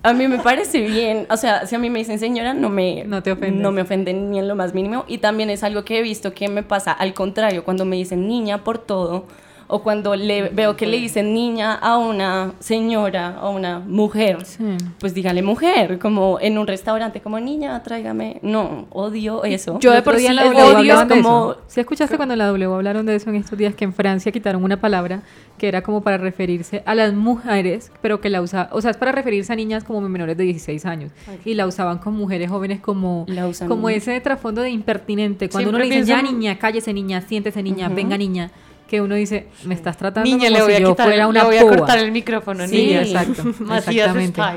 [0.04, 3.04] A mí me parece bien, o sea, si a mí me dicen señora, no me,
[3.04, 3.62] No te ofendes.
[3.62, 5.06] no me ofenden ni en lo más mínimo.
[5.08, 8.28] Y también es algo que he visto que me pasa al contrario, cuando me dicen
[8.28, 9.24] niña por todo,
[9.68, 14.64] o cuando le, veo que le dicen niña a una señora o una mujer, Sí.
[14.98, 18.38] pues dígale mujer, como en un restaurante, como niña, tráigame.
[18.42, 19.78] No, odio eso.
[19.80, 21.54] Yo de por día sí en la odio W de como-.
[21.66, 24.30] ¿Sí escuchaste cuando en la W hablaron de eso en estos días que en Francia
[24.32, 25.22] quitaron una palabra
[25.58, 28.96] que era como para referirse a las mujeres, pero que la usa, o sea, es
[28.96, 31.12] para referirse a niñas como menores de 16 años
[31.44, 35.70] y la usaban con mujeres jóvenes como La usan- como ese trasfondo de impertinente, cuando
[35.70, 38.50] uno le dice ya niña, cállese niña, siéntese niña, venga niña.
[38.94, 41.26] Que uno dice, me estás tratando Niña, como le voy si a yo quitar, fuera
[41.26, 41.76] una le voy a púa.
[41.76, 43.02] cortar el micrófono, Sí, niña.
[43.02, 43.42] exacto,
[43.76, 44.40] exactamente.
[44.40, 44.52] A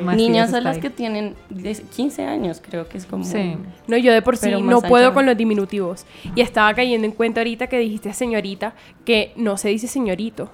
[0.62, 0.80] las style.
[0.80, 3.24] que tienen 10, 15 años, creo que es como...
[3.24, 3.56] Sí.
[3.88, 6.06] No, yo de por sí no puedo con los diminutivos.
[6.36, 8.74] Y estaba cayendo en cuenta ahorita que dijiste señorita,
[9.06, 10.50] que no se dice señorito.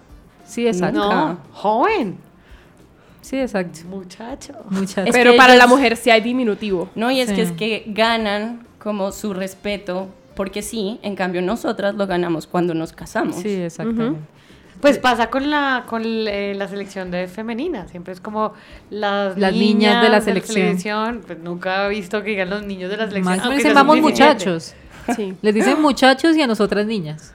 [0.45, 0.99] Sí, exacto.
[0.99, 2.17] No, joven,
[3.21, 3.79] Sí, exacto.
[3.89, 4.53] muchacho.
[4.69, 6.89] Muchas Es Pero para la mujer sí hay diminutivo.
[6.95, 7.35] No, y es Sí.
[7.35, 12.73] que es que ganan como su respeto, porque sí, en cambio nosotras lo ganamos cuando
[12.73, 13.37] nos casamos.
[13.37, 14.19] Sí, exactamente.
[14.81, 18.53] Pues pasa con la con eh, la selección de femenina, siempre es como
[18.89, 21.21] las, Las niñas de la selección.
[21.25, 23.39] Pues nunca he visto que digan los niños de la selección.
[23.39, 24.01] Aunque dicen, vamos 17.
[24.01, 24.75] muchachos.
[25.15, 25.35] Sí.
[25.41, 27.33] Les dicen muchachos y a nosotras niñas.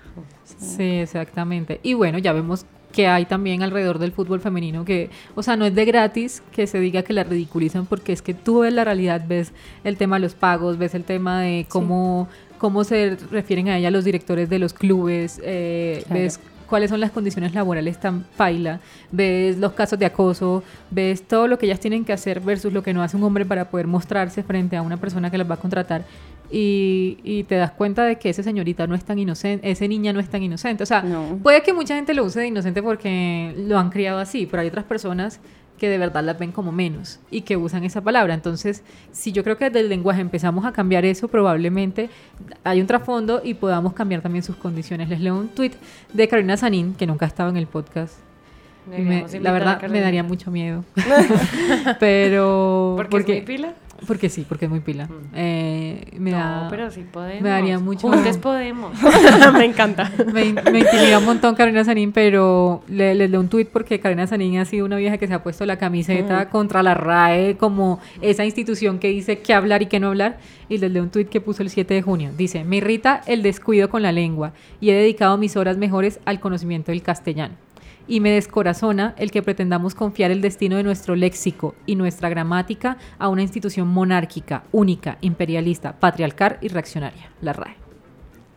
[0.59, 1.81] Sí, exactamente.
[1.83, 5.67] Y bueno, ya vemos que hay también alrededor del fútbol femenino que, o sea, no
[5.67, 8.85] es de gratis que se diga que la ridiculizan porque es que tú ves la
[8.85, 9.53] realidad, ves
[9.85, 13.90] el tema de los pagos, ves el tema de cómo, cómo se refieren a ella
[13.90, 16.21] los directores de los clubes, eh, Claro.
[16.23, 21.49] ves cuáles son las condiciones laborales tan paila, ves los casos de acoso, ves todo
[21.49, 23.87] lo que ellas tienen que hacer versus lo que no hace un hombre para poder
[23.87, 26.05] mostrarse frente a una persona que las va a contratar
[26.51, 30.12] y, y te das cuenta de que esa señorita no es tan inocente, ese niña
[30.12, 30.83] no es tan inocente.
[30.83, 31.38] O sea, No.
[31.42, 34.68] puede que mucha gente lo use de inocente porque lo han criado así, pero hay
[34.68, 35.40] otras personas
[35.79, 38.35] que de verdad las ven como menos y que usan esa palabra.
[38.35, 42.11] Entonces, si yo creo que desde el lenguaje empezamos a cambiar eso, probablemente
[42.64, 45.09] hay un trasfondo y podamos cambiar también sus condiciones.
[45.09, 45.73] Les leo un tweet
[46.12, 48.14] de Carolina Sanín, que nunca ha estado en el podcast.
[48.87, 50.85] Me- la verdad me daría mucho miedo.
[52.01, 53.75] pero ¿Porque, es muy pila?
[54.09, 55.09] Porque sí, porque es muy pila.
[55.35, 57.42] Eh, me no, da, pero sí podemos.
[57.42, 58.92] me daría mucho- Juntos podemos.
[59.53, 60.11] Me encanta.
[60.33, 64.27] me, me intimida un montón Carolina Sanín, pero le, les leo un tuit porque Carolina
[64.27, 68.01] Sanín ha sido una vieja que se ha puesto la camiseta contra la RAE como
[68.21, 70.38] esa institución que dice qué hablar y qué no hablar.
[70.71, 72.31] Y les leo un tuit que puso el 7 de junio.
[72.37, 76.40] Dice, me irrita el descuido con la lengua y he dedicado mis horas mejores al
[76.40, 77.55] conocimiento del castellano.
[78.09, 82.97] Y me descorazona el que pretendamos confiar el destino de nuestro léxico y nuestra gramática
[83.18, 87.77] a una institución monárquica, única, imperialista, patriarcal y reaccionaria, la RAE.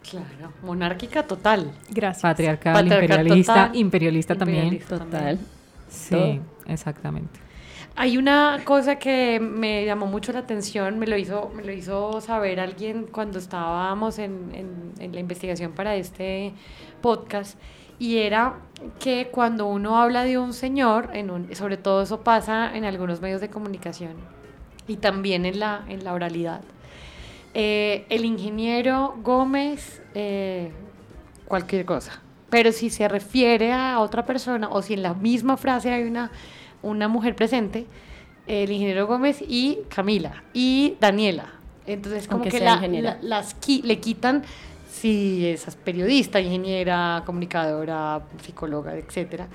[0.10, 1.72] Claro, monárquica total.
[1.90, 2.22] Gracias.
[2.24, 3.76] Patriarcal, Patriarcal imperialista, total.
[3.78, 4.64] imperialista también.
[4.74, 5.40] Imperialista Total.
[5.90, 7.40] Sí, exactamente.
[7.98, 12.22] Hay una cosa que me llamó mucho la atención, me lo hizo, me lo hizo
[12.22, 16.54] saber alguien cuando estábamos en, en- en la investigación para este
[17.02, 17.60] podcast,
[18.02, 18.56] y era
[19.00, 23.22] que cuando uno habla de un señor, en un- sobre todo eso pasa en algunos
[23.22, 24.14] medios de comunicación
[24.88, 26.62] y también en la, en la oralidad.
[27.54, 30.72] Eh, el ingeniero Gómez, eh,
[31.48, 32.22] cualquier cosa.
[32.50, 36.32] Pero si se refiere a otra persona o si en la misma frase hay una,
[36.82, 37.86] una mujer presente,
[38.48, 41.46] el ingeniero Gómez y Camila y Daniela.
[41.86, 44.44] Entonces como Aunque que la- la- las qui- le quitan
[44.92, 49.48] si es periodista, ingeniera, comunicadora, psicóloga, etcétera.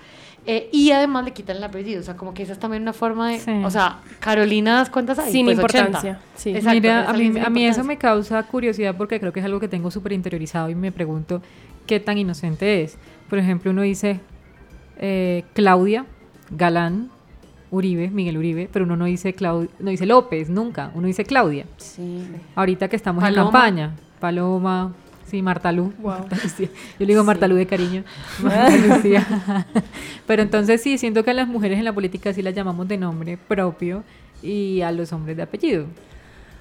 [0.46, 2.92] Eh, y además le quitan el apellido, o sea, como que esa es también una
[2.92, 3.40] forma de...
[3.40, 3.50] Sí.
[3.64, 5.32] O sea, Carolina, ¿cuántas hay?
[5.32, 5.78] Sin Pues 80.
[5.78, 6.50] importancia, sí.
[6.50, 9.46] Exacto, Mira, a mí, misma a mí eso me causa curiosidad porque creo que es
[9.46, 11.42] algo que tengo súper interiorizado y me pregunto
[11.86, 12.96] qué tan inocente es.
[13.28, 14.20] Por ejemplo, uno dice
[14.98, 16.06] eh, Claudia,
[16.50, 17.10] Galán,
[17.72, 20.92] Uribe, Miguel Uribe, pero uno no dice, Clau- no dice López, nunca.
[20.94, 21.66] Uno dice Claudia.
[21.76, 22.24] Sí.
[22.54, 23.42] Ahorita que estamos Paloma.
[23.42, 23.96] en campaña.
[24.20, 24.94] Paloma,
[25.26, 25.92] sí, Marta Lu.
[25.98, 26.12] Wow.
[26.20, 26.68] Marta Lucía.
[26.98, 28.04] Yo le digo Marta Lu de cariño.
[28.42, 29.26] Marta Lucía.
[30.26, 32.96] Pero entonces sí, siento que a las mujeres en la política sí las llamamos de
[32.98, 34.02] nombre propio
[34.42, 35.86] y a los hombres de apellido.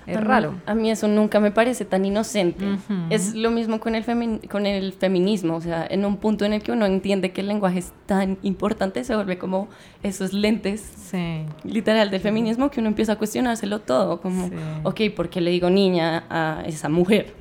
[0.08, 0.54] Es raro.
[0.68, 2.64] A mí eso nunca me parece tan inocente.
[2.64, 2.94] Ujú.
[3.10, 5.56] Es lo mismo con el, femi- con el feminismo.
[5.56, 8.38] O sea, en un punto en el que uno entiende que el lenguaje es tan
[8.44, 9.68] importante, se vuelve como
[10.04, 11.42] esos lentes Sí.
[11.64, 14.22] literal del feminismo que uno empieza a cuestionárselo todo.
[14.22, 14.54] Como, Sí.
[14.84, 17.34] ok, ¿por qué le digo niña a esa mujer?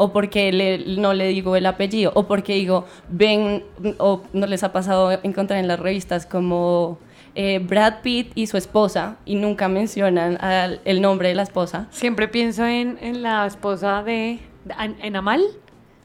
[0.00, 2.12] O por qué le, no le digo el apellido.
[2.14, 3.64] O por qué digo, ven,
[3.98, 6.98] o no les ha pasado encontrar en las revistas como
[7.34, 11.88] eh, Brad Pitt y su esposa y nunca mencionan al- el nombre de la esposa.
[11.90, 14.38] Siempre pienso en, en la esposa de...
[14.80, 15.42] ¿En, en Amal?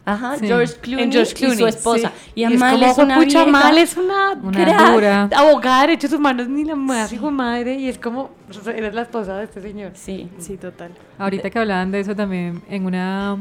[0.06, 0.47] Ajá, Sí.
[0.47, 1.58] George Clooney, en George y Clooney.
[1.60, 2.12] su esposa.
[2.25, 2.32] sí.
[2.36, 3.60] Y Amal es es, como, una pucha, vieja.
[3.60, 5.29] Amal es una, Una crack, dura.
[5.36, 8.29] abogada, de derechos humanos, ni la más hijo de madre, y es como,
[8.75, 9.91] eres la esposa de este señor.
[9.93, 10.29] Sí.
[10.39, 10.91] Sí, total.
[11.17, 13.38] Ahorita que hablaban de eso también, en una...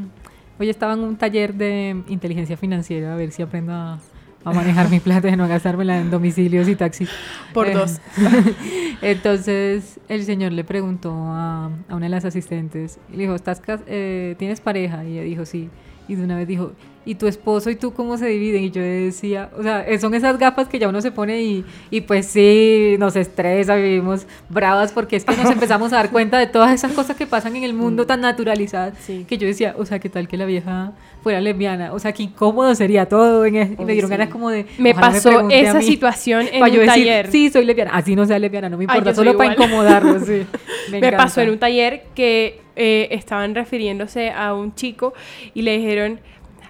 [0.59, 3.99] Hoy estaba en un taller de inteligencia financiera, a ver si aprendo a,
[4.45, 7.09] a manejar mi plata y no gastármela en domicilios y taxis.
[7.53, 8.01] Por Eh, dos.
[9.03, 14.37] Entonces el señor le preguntó a, a una de las asistentes, le dijo, ¿Estás eh,
[14.39, 15.05] ¿tienes pareja?
[15.05, 15.71] Y ella dijo, sí.
[16.13, 16.73] Y de una vez dijo,
[17.05, 18.63] ¿y tu esposo y tú cómo se dividen?
[18.65, 21.65] Y yo decía, o sea, eh, son esas gafas que ya uno se pone y,
[21.91, 26.39] y pues sí, nos estresa, vivimos bravas porque es que nos empezamos a dar cuenta
[26.39, 29.25] de todas esas cosas que pasan en el mundo tan naturalizadas Sí.
[29.29, 31.93] que yo decía, o sea, ¿qué tal que la vieja fuera lesbiana?
[31.93, 33.45] O sea, qué incómodo sería todo.
[33.47, 34.67] en es- y me dieron ganas como de...
[34.79, 37.31] Me pasó esa mí situación en un decir, taller.
[37.33, 37.93] sí, soy lesbiana.
[37.95, 40.43] Así no sea lesbiana, no me importa, solo para incomodarlo, sí.
[40.91, 45.13] Me, pasó en un taller que eh, estaban refiriéndose a un chico
[45.55, 46.21] y le dijeron,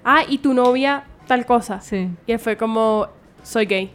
[0.05, 1.81] ah, ¿y tu novia tal cosa?
[1.81, 2.09] Sí.
[2.27, 3.09] Y él fue como,
[3.43, 3.91] soy gay.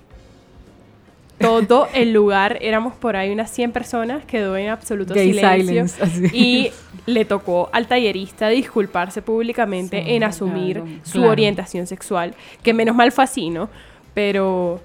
[1.39, 5.87] Todo el lugar, éramos por ahí unas 100 personas, quedó en absoluto Gay silencio.
[5.87, 6.35] silence.
[6.35, 6.71] Y
[7.05, 10.99] le tocó al tallerista disculparse públicamente Sí, en asumir claro.
[11.03, 11.29] su Claro.
[11.31, 12.33] orientación sexual.
[12.63, 13.69] Que menos mal fue así, ¿no?
[14.15, 14.81] Pero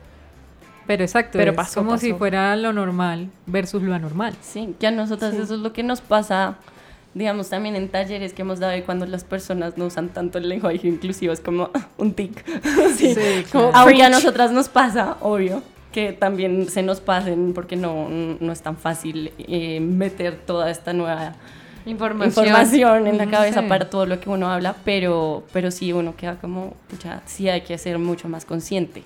[0.87, 2.19] Pero exacto, Pero es pasó, como si pasó.
[2.19, 4.35] fuera lo normal versus lo anormal.
[4.43, 6.57] Sí, que a nosotras eso es lo que nos pasa,
[7.14, 10.48] digamos, también en talleres que hemos dado y cuando las personas no usan tanto el
[10.48, 12.44] lenguaje inclusivo, es como un tic.
[12.96, 13.87] sí, Sí, como- claro.
[13.87, 18.62] Aunque a nosotras nos pasa, obvio, que también se nos pasen porque no, no es
[18.62, 21.35] tan fácil eh, meter toda esta nueva
[21.85, 22.46] Información.
[22.46, 23.66] información en la Mm, cabeza sí.
[23.68, 27.62] para todo lo que uno habla, pero, pero sí uno queda como, pucha, sí hay
[27.62, 29.03] que ser mucho más consciente.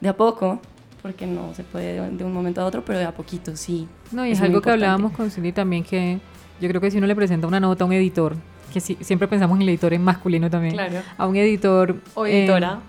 [0.00, 0.60] De a poco,
[1.00, 3.88] porque no se puede de, un momento a otro, pero de a poquito sí.
[4.12, 6.20] No, y es, muy algo que hablábamos con Cindy también que
[6.60, 8.34] yo creo que si uno le presenta una nota a un editor,
[8.72, 11.00] que sí- siempre pensamos en el editor en masculino también, Claro.
[11.18, 12.80] a un editor O eh, editora.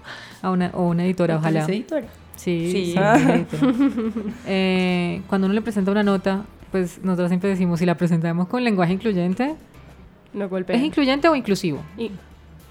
[0.42, 1.60] a una, o una editora, ojalá.
[1.62, 2.08] Entonces, editora.
[2.36, 2.96] Sí, Sí.
[2.98, 3.46] editora.
[4.48, 8.64] Eh, cuando uno le presenta una nota, pues nosotros siempre decimos, si la presentamos con
[8.64, 9.56] lenguaje incluyente,
[10.34, 10.76] no golpea.
[10.76, 11.80] ¿es incluyente o inclusivo?
[11.98, 12.12] Y-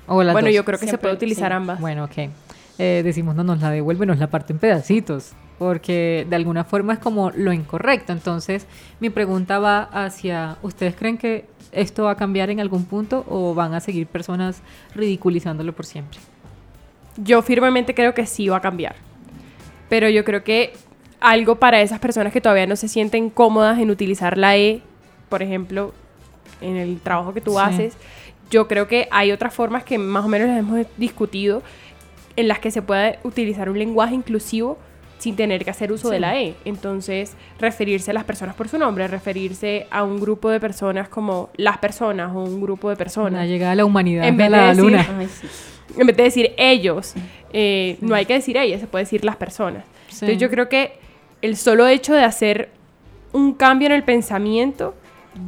[0.07, 0.55] O las bueno, dos.
[0.55, 1.57] yo creo que se puede utilizar sí.
[1.57, 1.81] ambas.
[1.81, 2.28] Bueno, ok.
[2.78, 6.92] Eh, decimos, no nos la devuelve, nos la parte en pedacitos, porque de alguna forma
[6.94, 8.12] es como lo incorrecto.
[8.12, 8.66] Entonces,
[9.01, 13.55] mi pregunta va hacia, ¿ustedes creen que esto va a cambiar en algún punto o
[13.55, 14.61] van a seguir personas
[14.94, 16.18] ridiculizándolo por siempre?
[17.16, 18.96] Yo firmemente creo que sí va a cambiar.
[19.88, 20.72] Pero yo creo que
[21.20, 24.83] algo para esas personas que todavía no se sienten cómodas en utilizar la E,
[25.29, 25.92] por ejemplo,
[26.61, 27.59] en el trabajo que tú Sí.
[27.61, 27.96] haces,
[28.51, 31.62] yo creo que hay otras formas que más o menos las hemos discutido
[32.35, 34.79] en las que se puede utilizar un lenguaje inclusivo
[35.22, 36.54] sin tener que hacer uso de la E.
[36.64, 41.50] Entonces, referirse a las personas por su nombre, referirse a un grupo de personas como
[41.56, 43.46] las personas o un grupo de personas.
[43.46, 45.06] llegada a la humanidad En vez de la decir- luna.
[45.16, 45.46] Ay, sí.
[45.96, 47.14] En vez de decir ellos,
[47.52, 49.85] eh, no hay que decir ellas, se puede decir las personas.
[50.08, 50.14] Sí.
[50.24, 50.98] Entonces yo creo que
[51.40, 52.70] el solo hecho de hacer
[53.32, 54.94] un cambio en el pensamiento,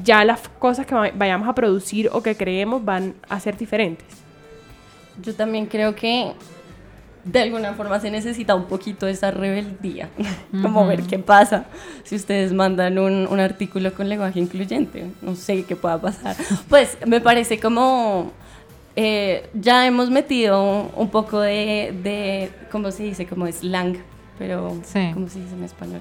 [0.05, 4.07] ya las cosas que va- vayamos a producir o que creemos van a ser diferentes.
[5.21, 6.33] Yo también creo que
[7.25, 10.09] de alguna forma se necesita un poquito esa rebeldía,
[10.63, 11.65] como ver qué pasa
[12.03, 15.07] si ustedes mandan un, un artículo con lenguaje incluyente.
[15.23, 16.37] No sé qué pueda pasar.
[16.69, 18.33] Pues me parece como
[18.97, 23.27] eh, ya hemos metido un poco de, de, ¿cómo se dice?
[23.27, 23.97] Como slang,
[24.39, 25.11] pero Sí.
[25.15, 26.01] ¿cómo se dice en español?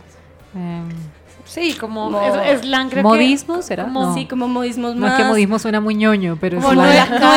[1.45, 3.83] Sí, como Mo- es, slang creo ¿Modismo que, será?
[3.83, 4.13] como- No.
[4.13, 5.13] Sí, como modismos no más...
[5.13, 6.89] es que modismo suena muy ñoño, pero es slang.
[6.91, 7.31] es como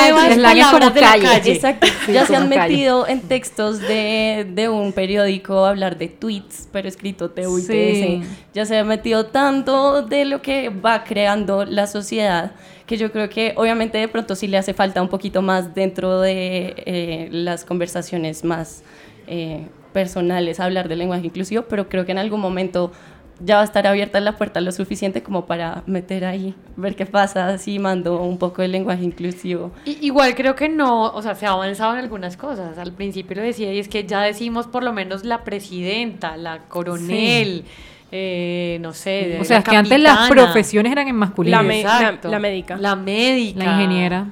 [0.94, 1.24] de la calle.
[1.24, 1.52] calle.
[1.52, 1.86] Exacto.
[2.06, 2.60] Sí, ya se han calle.
[2.74, 7.62] metido en textos de, de un periódico a hablar de tweets, pero escrito TU y
[7.62, 8.22] Sí.
[8.54, 12.52] Ya se ha metido tanto de lo que va creando la sociedad
[12.86, 16.20] que yo creo que obviamente de pronto sí le hace falta un poquito más dentro
[16.20, 18.84] de eh, las conversaciones más
[19.26, 22.92] eh, personales hablar del lenguaje inclusivo, pero creo que en algún momento
[23.40, 27.04] ya va a estar abierta la puerta lo suficiente como para meter ahí, ver qué
[27.06, 29.72] pasa si mando un poco de lenguaje inclusivo.
[29.84, 32.78] Igual creo que no, o sea, se ha avanzado en algunas cosas.
[32.78, 36.60] Al principio lo decía, y es que ya decimos por lo menos la presidenta, la
[36.68, 37.64] coronel,
[38.12, 39.38] eh, no sé.
[39.40, 41.56] O sea, la es que antes las profesiones eran en masculino.
[41.56, 42.76] La me- la médica.
[42.78, 43.64] La médica.
[43.64, 44.26] La ingeniera.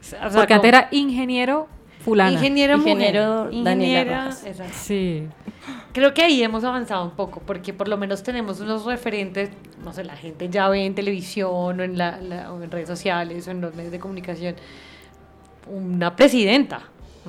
[0.00, 1.68] O sea, Porque como- antes era ingeniero
[2.08, 2.32] fulana.
[2.32, 3.62] Ingeniero, Ingeniero mujer.
[3.64, 4.44] Daniela Ingeniera, Rojas.
[4.46, 4.74] exacto.
[4.76, 5.26] Sí.
[5.92, 9.50] Creo que ahí hemos avanzado un poco, porque por lo menos tenemos unos referentes,
[9.84, 12.88] no sé, la gente ya ve en televisión o en, la, la- o en redes
[12.88, 14.54] sociales o en los medios de comunicación
[15.70, 16.80] una presidenta.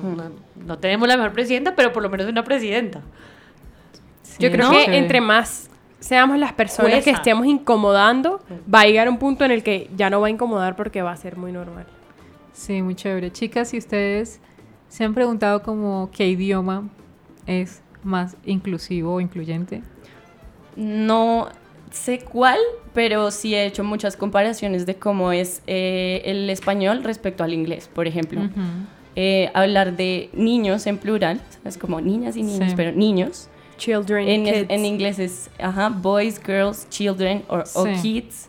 [0.02, 0.30] Una-
[0.64, 3.02] no tenemos la mejor presidenta, pero por lo menos una presidenta.
[4.38, 4.72] Yo creo ¿no?
[4.72, 8.40] que entre más seamos las personas que estemos incomodando,
[8.72, 11.12] va a llegar un punto en el que ya no va a incomodar porque va
[11.12, 11.84] a ser muy normal.
[12.54, 13.30] Sí, muy chévere.
[13.32, 14.40] Chicas, si ustedes
[14.90, 16.86] se han preguntado como qué idioma
[17.46, 19.82] es más inclusivo o incluyente.
[20.76, 21.48] No
[21.90, 22.58] sé cuál,
[22.94, 27.88] pero sí he hecho muchas comparaciones de cómo es eh, el español respecto al inglés,
[27.92, 28.42] por ejemplo.
[29.16, 32.74] Eh, hablar de niños en plural, es como niñas y niños, Sí.
[32.76, 33.48] pero niños,
[33.80, 38.46] Children, En, es- en inglés es ajá, boys, girls, children or, o kids.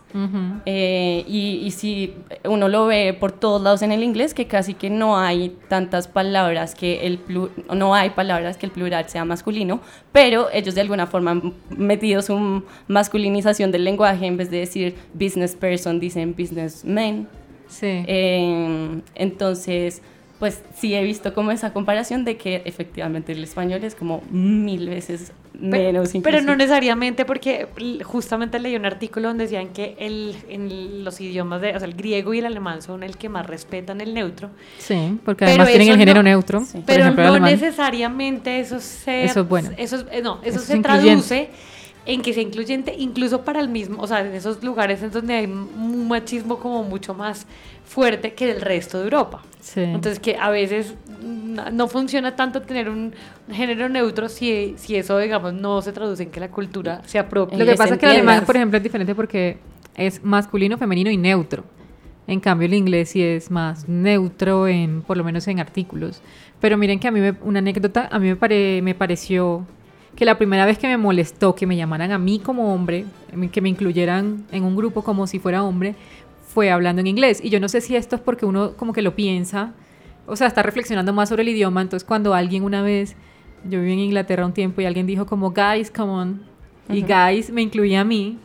[0.66, 2.14] Eh, y, y si
[2.44, 6.10] uno lo ve por todos lados en el inglés, que casi que no hay tantas
[6.10, 9.80] palabras que el plu- no hay palabras que el plural sea masculino,
[10.12, 14.96] pero ellos de alguna forma han metido su masculinización del lenguaje, en vez de decir
[15.14, 17.30] business person, dicen businessman.
[17.70, 18.04] Sí.
[18.06, 20.02] Eh, entonces,
[20.42, 24.90] pues sí he visto como esa comparación de que efectivamente el español es como mil
[24.90, 26.10] veces menos.
[26.12, 27.68] Pero, pero no necesariamente porque
[28.04, 31.94] justamente leí un artículo donde decían que el, en los idiomas, de, o sea, el
[31.94, 34.50] griego y el alemán son el que más respetan el neutro.
[34.80, 36.66] Sí, porque además tienen el género no- neutro.
[36.66, 36.82] Sí.
[36.88, 37.52] Pero ejemplo, no alemán.
[37.52, 39.24] necesariamente eso se...
[39.26, 39.70] Eso es bueno.
[39.78, 41.50] Eso, es- eh, no, eso, Eso es se traduce
[42.08, 45.36] en que sea incluyente incluso para el mismo, o sea, en esos lugares en donde
[45.36, 47.46] hay un machismo como mucho más
[47.92, 49.42] fuerte que el resto de Europa.
[49.60, 49.82] Sí.
[49.82, 53.14] Entonces que a veces no, funciona tanto tener un
[53.52, 57.58] género neutro si, si eso, digamos, no se traduce en que la cultura se apropie.
[57.58, 59.58] Lo que pasa es que el alemán, por ejemplo, es diferente porque
[59.96, 61.64] es masculino, femenino y neutro.
[62.28, 66.22] En cambio, el inglés sí es más neutro, en, por lo menos en artículos.
[66.62, 69.66] Pero miren que a mí, me- una anécdota, a mí me, pare- me pareció
[70.16, 73.06] que la primera vez que me molestó que me llamaran a mí como hombre,
[73.52, 75.96] que me incluyeran en un grupo como si fuera hombre,
[76.54, 77.40] fue hablando en inglés.
[77.44, 79.74] Y yo no sé si esto es porque uno como que lo piensa,
[80.26, 81.82] o sea, está reflexionando más sobre el idioma.
[81.82, 83.16] Entonces, cuando alguien una vez,
[83.64, 86.42] yo viví en Inglaterra un tiempo y alguien dijo como, guys, come on,
[86.90, 88.38] y guys me incluía a mí,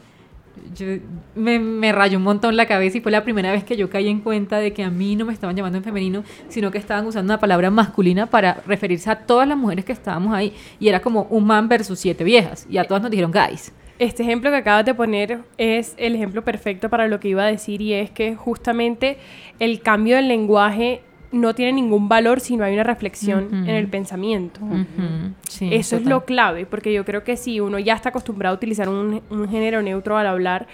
[0.74, 0.86] yo
[1.34, 4.08] me, me rayó un montón la cabeza y fue la primera vez que yo caí
[4.08, 7.06] en cuenta de que a mí no me estaban llamando en femenino, sino que estaban
[7.06, 10.54] usando una palabra masculina para referirse a todas las mujeres que estábamos ahí.
[10.80, 12.66] Y era como un man versus siete viejas.
[12.70, 13.72] Y a todas nos dijeron guys.
[13.98, 17.46] Este ejemplo que acabas de poner es el ejemplo perfecto para lo que iba a
[17.46, 19.16] decir y es que justamente
[19.58, 21.00] el cambio del lenguaje
[21.32, 23.54] no tiene ningún valor si no hay una reflexión Ujú.
[23.54, 24.60] en el pensamiento.
[24.62, 26.10] Ujú, sí, Eso es total.
[26.10, 29.48] lo clave, porque yo creo que si uno ya está acostumbrado a utilizar un, un
[29.48, 30.66] género neutro al hablar,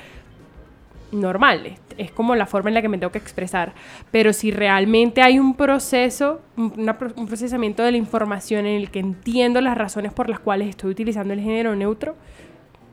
[1.10, 3.72] normal, es, es como la forma en la que me tengo que expresar.
[4.10, 8.90] Pero si realmente hay un proceso, un, una un procesamiento de la información en el
[8.90, 12.16] que entiendo las razones por las cuales estoy utilizando el género neutro,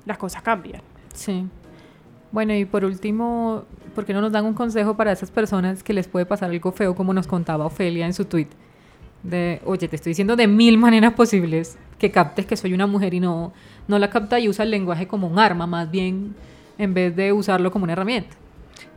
[0.09, 0.81] las cosas cambian.
[1.13, 1.45] Sí.
[2.31, 3.63] Bueno, y por último,
[3.95, 6.71] ¿por qué no nos dan un consejo para esas personas que les puede pasar algo
[6.71, 8.47] feo, como nos contaba Ofelia en su tweet?
[9.23, 13.13] De, oye, te estoy diciendo de mil maneras posibles que captes que soy una mujer
[13.13, 13.51] y no,
[13.87, 16.35] no la capta y usa el lenguaje como un arma, más bien
[16.77, 18.35] en vez de usarlo como una herramienta.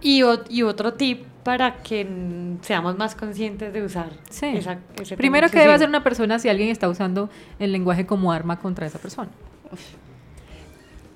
[0.00, 2.06] Y, o- y otro tip para que
[2.60, 4.46] seamos más conscientes de usar Sí.
[4.54, 8.30] esa- ese Primero, ¿qué debe hacer una persona si alguien está usando el lenguaje como
[8.30, 9.30] arma contra esa persona?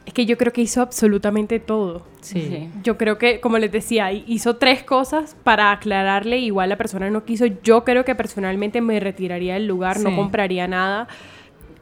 [0.07, 2.07] Es que yo creo que hizo absolutamente todo.
[2.21, 2.69] Sí.
[2.85, 6.39] Yo creo que, como les decía, hi- hizo tres cosas para aclararle.
[6.39, 7.45] Igual la persona no quiso.
[7.65, 11.09] Yo creo que personalmente me retiraría del lugar, no compraría nada,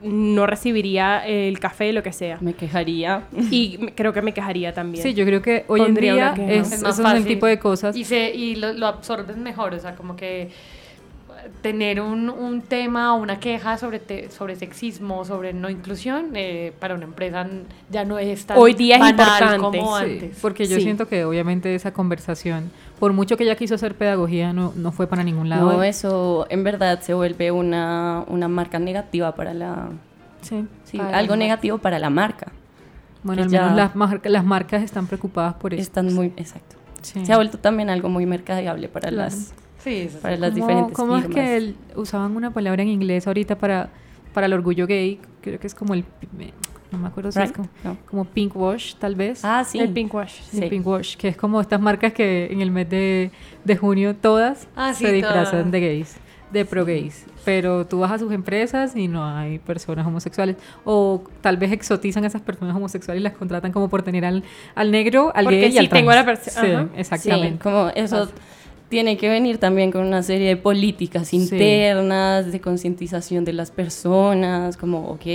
[0.00, 2.38] no recibiría el café, lo que sea.
[2.40, 3.24] Me quejaría.
[3.50, 5.02] Y creo que me quejaría también.
[5.02, 7.58] Sí, yo creo que hoy en día es, Es más esos son el tipo de
[7.58, 7.94] cosas.
[7.96, 10.48] Y, se, y lo, lo absorbes mejor, o sea, como que
[11.62, 16.72] tener un, un tema o una queja sobre, te- sobre sexismo, sobre no inclusión, eh,
[16.78, 17.46] para una empresa
[17.90, 20.38] ya no es tan Hoy día es banal importante, como Sí, antes.
[20.40, 20.82] porque yo Sí.
[20.82, 25.06] siento que obviamente esa conversación, por mucho que ella quiso hacer pedagogía, no, no fue
[25.06, 25.72] para ningún lado.
[25.72, 29.88] No, eso en verdad se vuelve una, una marca negativa para la...
[30.42, 30.66] Sí.
[30.84, 32.52] Sí, Para algo la- negativo para la marca.
[33.22, 35.82] Bueno, al menos las, mar- las marcas están preocupadas por eso.
[35.82, 36.26] Están muy...
[36.36, 36.76] Exacto.
[37.00, 37.24] Sí.
[37.24, 39.24] Se ha vuelto también algo muy mercadeable para Claro.
[39.30, 39.54] las,
[39.84, 40.22] Sí, eso sí.
[40.22, 41.44] para las ¿Cómo- diferentes ¿Cómo es firmas.
[41.44, 43.90] que el- usaban una palabra en inglés ahorita para,
[44.32, 45.20] para el orgullo gay?
[45.42, 46.04] Creo que es como el...
[46.90, 47.96] No me acuerdo si es Right, como, no.
[48.08, 49.44] como pink wash, tal vez.
[49.44, 49.80] Ah, sí.
[49.80, 50.38] El pinkwash.
[50.52, 50.66] El sí.
[50.68, 53.30] pink wash, que es como estas marcas que en el mes de,
[53.64, 55.70] de junio todas Ah, sí, se disfrazan todas.
[55.72, 56.16] de gays,
[56.52, 57.26] de pro gays.
[57.44, 60.56] Pero tú vas a sus empresas y no hay personas homosexuales.
[60.84, 64.44] O tal vez exotizan a esas personas homosexuales y las contratan como por tener al,
[64.76, 66.00] al negro, al Porque gay y sí al trans.
[66.00, 67.56] tengo a la perso- Sí, exactamente.
[67.56, 68.30] Sí, como eso
[68.88, 71.36] tiene que venir también con una serie de políticas Sí.
[71.36, 75.26] internas, de concientización de las personas, como, ok,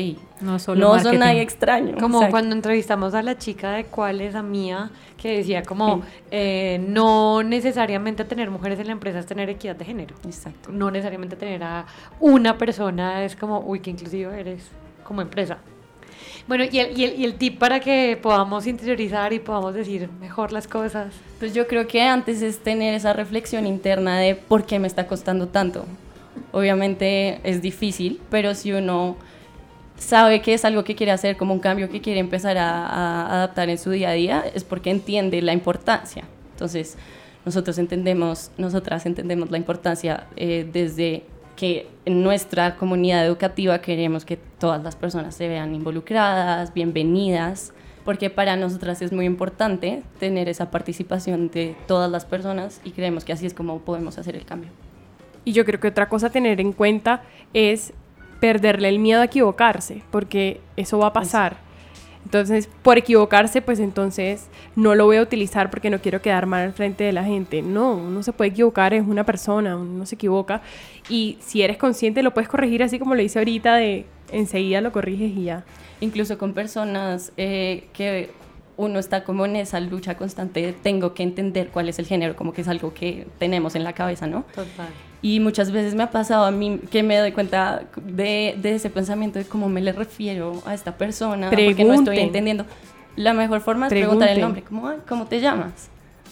[0.42, 1.96] No solo no son nadie extraño.
[2.00, 2.32] Como exacto.
[2.32, 6.02] cuando entrevistamos a la chica de cuál es a mía, que decía como, Sí.
[6.32, 10.16] eh, no necesariamente tener mujeres en la empresa es tener equidad de género.
[10.26, 10.72] Exacto.
[10.72, 11.86] No necesariamente tener a
[12.22, 14.70] una persona es como, uy, qué inclusivo eres
[15.04, 15.58] como empresa.
[16.50, 20.10] Bueno, y el, y, el, y el tip para que podamos interiorizar y podamos decir
[20.20, 21.14] mejor las cosas.
[21.38, 25.06] Pues yo creo que antes es tener esa reflexión interna de por qué me está
[25.06, 25.86] costando tanto.
[26.52, 29.16] Obviamente es difícil, pero si uno
[29.96, 33.36] sabe que es algo que quiere hacer, como un cambio que quiere empezar a, a
[33.36, 36.24] adaptar en su día a día, es porque entiende la importancia.
[36.54, 36.98] Entonces,
[37.46, 41.26] nosotros entendemos, nosotras entendemos la importancia eh, desde
[41.60, 47.74] que en nuestra comunidad educativa queremos que todas las personas se vean involucradas, bienvenidas,
[48.06, 53.26] porque para nosotras es muy importante tener esa participación de todas las personas y creemos
[53.26, 54.70] que así es como podemos hacer el cambio.
[55.44, 57.92] Y yo creo que otra cosa a tener en cuenta es
[58.40, 61.58] perderle el miedo a equivocarse, porque eso va a pasar.
[62.26, 66.64] Entonces, por equivocarse, pues entonces no lo voy a utilizar porque no quiero quedar mal
[66.64, 67.62] al frente de la gente.
[67.62, 70.62] No, uno se puede equivocar, es una persona, uno se equivoca.
[71.10, 74.92] Y si eres consciente, lo puedes corregir así como lo hice ahorita, de enseguida lo
[74.92, 75.66] corriges y ya.
[76.02, 78.30] Incluso con personas eh, que
[78.78, 82.36] uno está como en esa lucha constante de tengo que entender cuál es el género,
[82.36, 84.44] como que es algo que tenemos en la cabeza, ¿no?
[84.56, 84.90] Total.
[85.22, 88.90] Y muchas veces me ha pasado a mí que me doy cuenta de, de ese
[88.90, 92.20] pensamiento de cómo me le refiero a esta persona, porque no estoy Pregunten.
[92.20, 92.66] entendiendo.
[93.18, 94.42] La mejor forma es preguntar el Pregunten.
[94.42, 95.90] nombre, ¿cómo, "Ay, ¿cómo te llamas?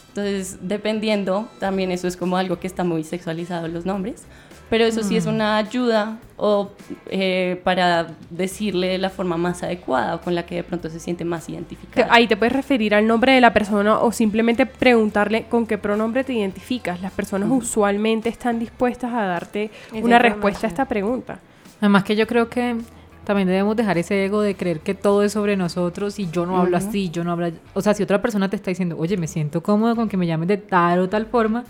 [0.10, 4.24] Entonces, dependiendo, también eso es como algo que está muy sexualizado, los nombres.
[4.70, 6.70] Pero eso sí es una ayuda o
[7.10, 11.00] eh, para decirle de la forma más adecuada o con la que de pronto se
[11.00, 12.08] siente más identificada.
[12.12, 16.24] Ahí te puedes referir al nombre de la persona o simplemente preguntarle con qué pronombre
[16.24, 17.02] te identificas.
[17.02, 21.40] Las personas usualmente están dispuestas a darte una respuesta a esta pregunta.
[21.80, 22.76] Además que yo creo que
[23.24, 26.58] también debemos dejar ese ego de creer que todo es sobre nosotros y yo no
[26.58, 27.52] hablo así, yo no hablo...
[27.74, 30.26] O sea, si otra persona te está diciendo, oye, me siento cómodo con que me
[30.26, 31.66] llames de tal o tal forma,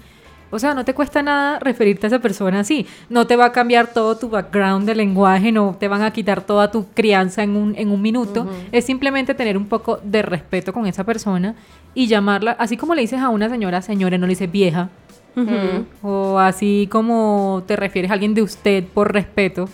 [0.50, 2.86] o sea, no te cuesta nada referirte a esa persona así.
[3.10, 6.42] No te va a cambiar todo tu background de lenguaje, no te van a quitar
[6.42, 8.48] toda tu crianza en un, en un minuto.
[8.72, 11.56] Es simplemente tener un poco de respeto con esa persona
[11.94, 14.90] y llamarla, así como le dices a una señora, señora, no le dices vieja.
[16.02, 19.70] O así como te refieres a alguien de usted por respeto,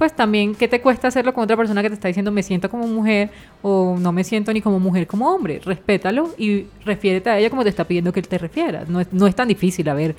[0.00, 2.70] pues también, ¿qué te cuesta hacerlo con otra persona que te está diciendo me siento
[2.70, 3.28] como mujer
[3.60, 5.60] o no me siento ni como mujer como hombre?
[5.62, 8.88] Respétalo y refiérete a ella como te está pidiendo que te refieras.
[8.88, 10.16] No es, no es tan difícil, a ver,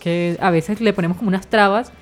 [0.00, 1.92] que a veces le ponemos como unas trabas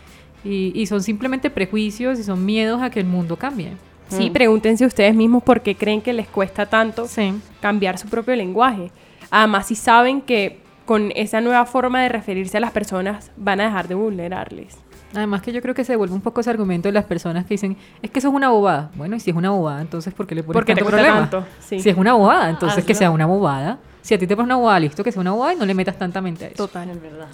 [0.42, 3.72] y, y son simplemente prejuicios y son miedos a que el mundo cambie.
[4.08, 7.34] Sí, pregúntense ustedes mismos por qué creen que les cuesta tanto Sí.
[7.60, 8.90] cambiar su propio lenguaje.
[9.30, 13.64] Además, si saben que con esa nueva forma de referirse a las personas van a
[13.64, 14.78] dejar de vulnerarles.
[15.16, 17.54] Además que yo creo que se vuelve un poco ese argumento de las personas que
[17.54, 18.90] dicen, es que eso es una bobada.
[18.94, 20.90] Bueno, y si es una bobada, entonces ¿por qué le pones ¿Por qué te tanto
[20.90, 21.20] problema?
[21.30, 21.44] tanto?
[21.60, 21.80] Sí.
[21.80, 22.98] Si es una bobada, entonces que Hazlo.
[22.98, 23.78] sea una bobada.
[24.02, 25.74] Si a ti te pones una bobada, listo, que sea una bobada y no le
[25.74, 26.66] metas tanta mente a eso.
[26.66, 26.88] Total.
[26.90, 27.26] Es verdad.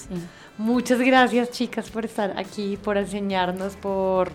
[0.57, 4.31] Muchas gracias, chicas, por estar aquí, por enseñarnos, por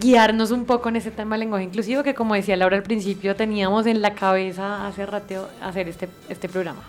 [0.00, 3.36] guiarnos un poco en ese tema del lenguaje inclusivo que, como decía Laura al principio,
[3.36, 6.80] teníamos en la cabeza hace rato hacer este, este programa.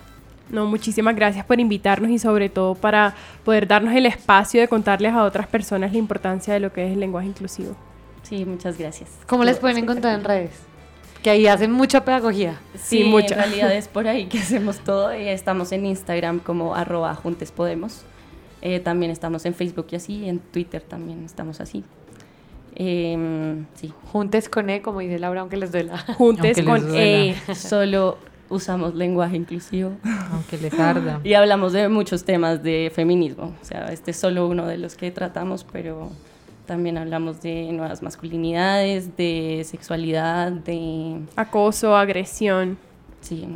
[0.50, 3.14] No, muchísimas gracias por invitarnos y sobre todo para
[3.44, 6.92] poder darnos el espacio de contarles a otras personas la importancia de lo que es
[6.92, 7.74] el lenguaje inclusivo.
[8.22, 9.10] Sí, muchas gracias.
[9.26, 10.50] ¿Cómo les pueden encontrar en redes?
[11.22, 12.60] Que ahí hacen mucha pedagogía.
[12.74, 13.32] Sí, Sí, mucho.
[13.34, 15.14] en realidad es por ahí que hacemos todo.
[15.18, 18.02] y estamos en Instagram como arroba juntes podemos.
[18.60, 21.84] Eh, también estamos en Facebook y así, en Twitter también estamos así.
[22.76, 25.98] Em, sí, Juntes con E, como dice Laura, aunque les duela.
[26.16, 27.34] Juntes Aunque con duela.
[27.48, 27.54] E.
[27.54, 28.18] solo
[28.54, 29.92] usamos lenguaje inclusivo
[30.32, 31.20] Aunque les arda.
[31.24, 33.52] y hablamos de muchos temas de feminismo.
[33.60, 36.10] O sea, este es solo uno de los que tratamos, pero
[36.66, 42.78] también hablamos de nuevas masculinidades, de sexualidad, de, Acoso, agresión.
[43.20, 43.46] sí,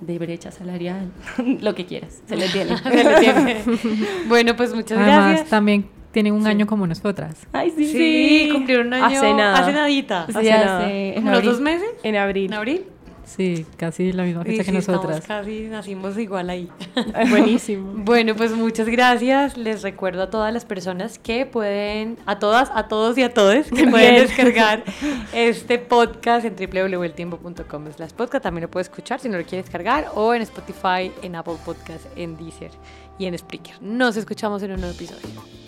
[0.00, 1.10] de brecha salarial,
[1.60, 2.76] lo que quieras, se le tiene.
[2.82, 3.56] Se le tiene.
[4.28, 5.48] bueno, pues muchas Además, gracias.
[5.50, 7.36] también tienen un año como nosotras.
[7.52, 9.58] Ay, sí, Sí, cumplieron un año Hace nada.
[9.58, 10.26] Hace nadita.
[10.26, 10.90] Sí, hace hace- nada.
[10.92, 11.50] en ¿Unos abril.
[11.50, 11.88] dos meses?
[12.02, 12.46] En abril.
[12.46, 12.84] ¿En abril?
[13.28, 15.20] Sí, casi la misma fecha sí, que nosotras.
[15.26, 16.68] casi nacimos igual ahí.
[17.30, 17.92] Buenísimo.
[18.08, 19.56] Bueno, pues muchas gracias.
[19.58, 23.66] Les recuerdo a todas las personas que pueden, a todas, a todos y a todos,
[23.66, 24.82] que pueden descargar
[25.34, 27.92] este podcast en www.eltiempo.com.
[27.94, 28.42] slash podcast.
[28.42, 32.06] También lo puedes escuchar si no lo quieres descargar o en Spotify, en Apple Podcast,
[32.16, 32.70] en Deezer
[33.18, 33.82] y en Spreaker.
[33.82, 35.67] Nos escuchamos en un nuevo episodio.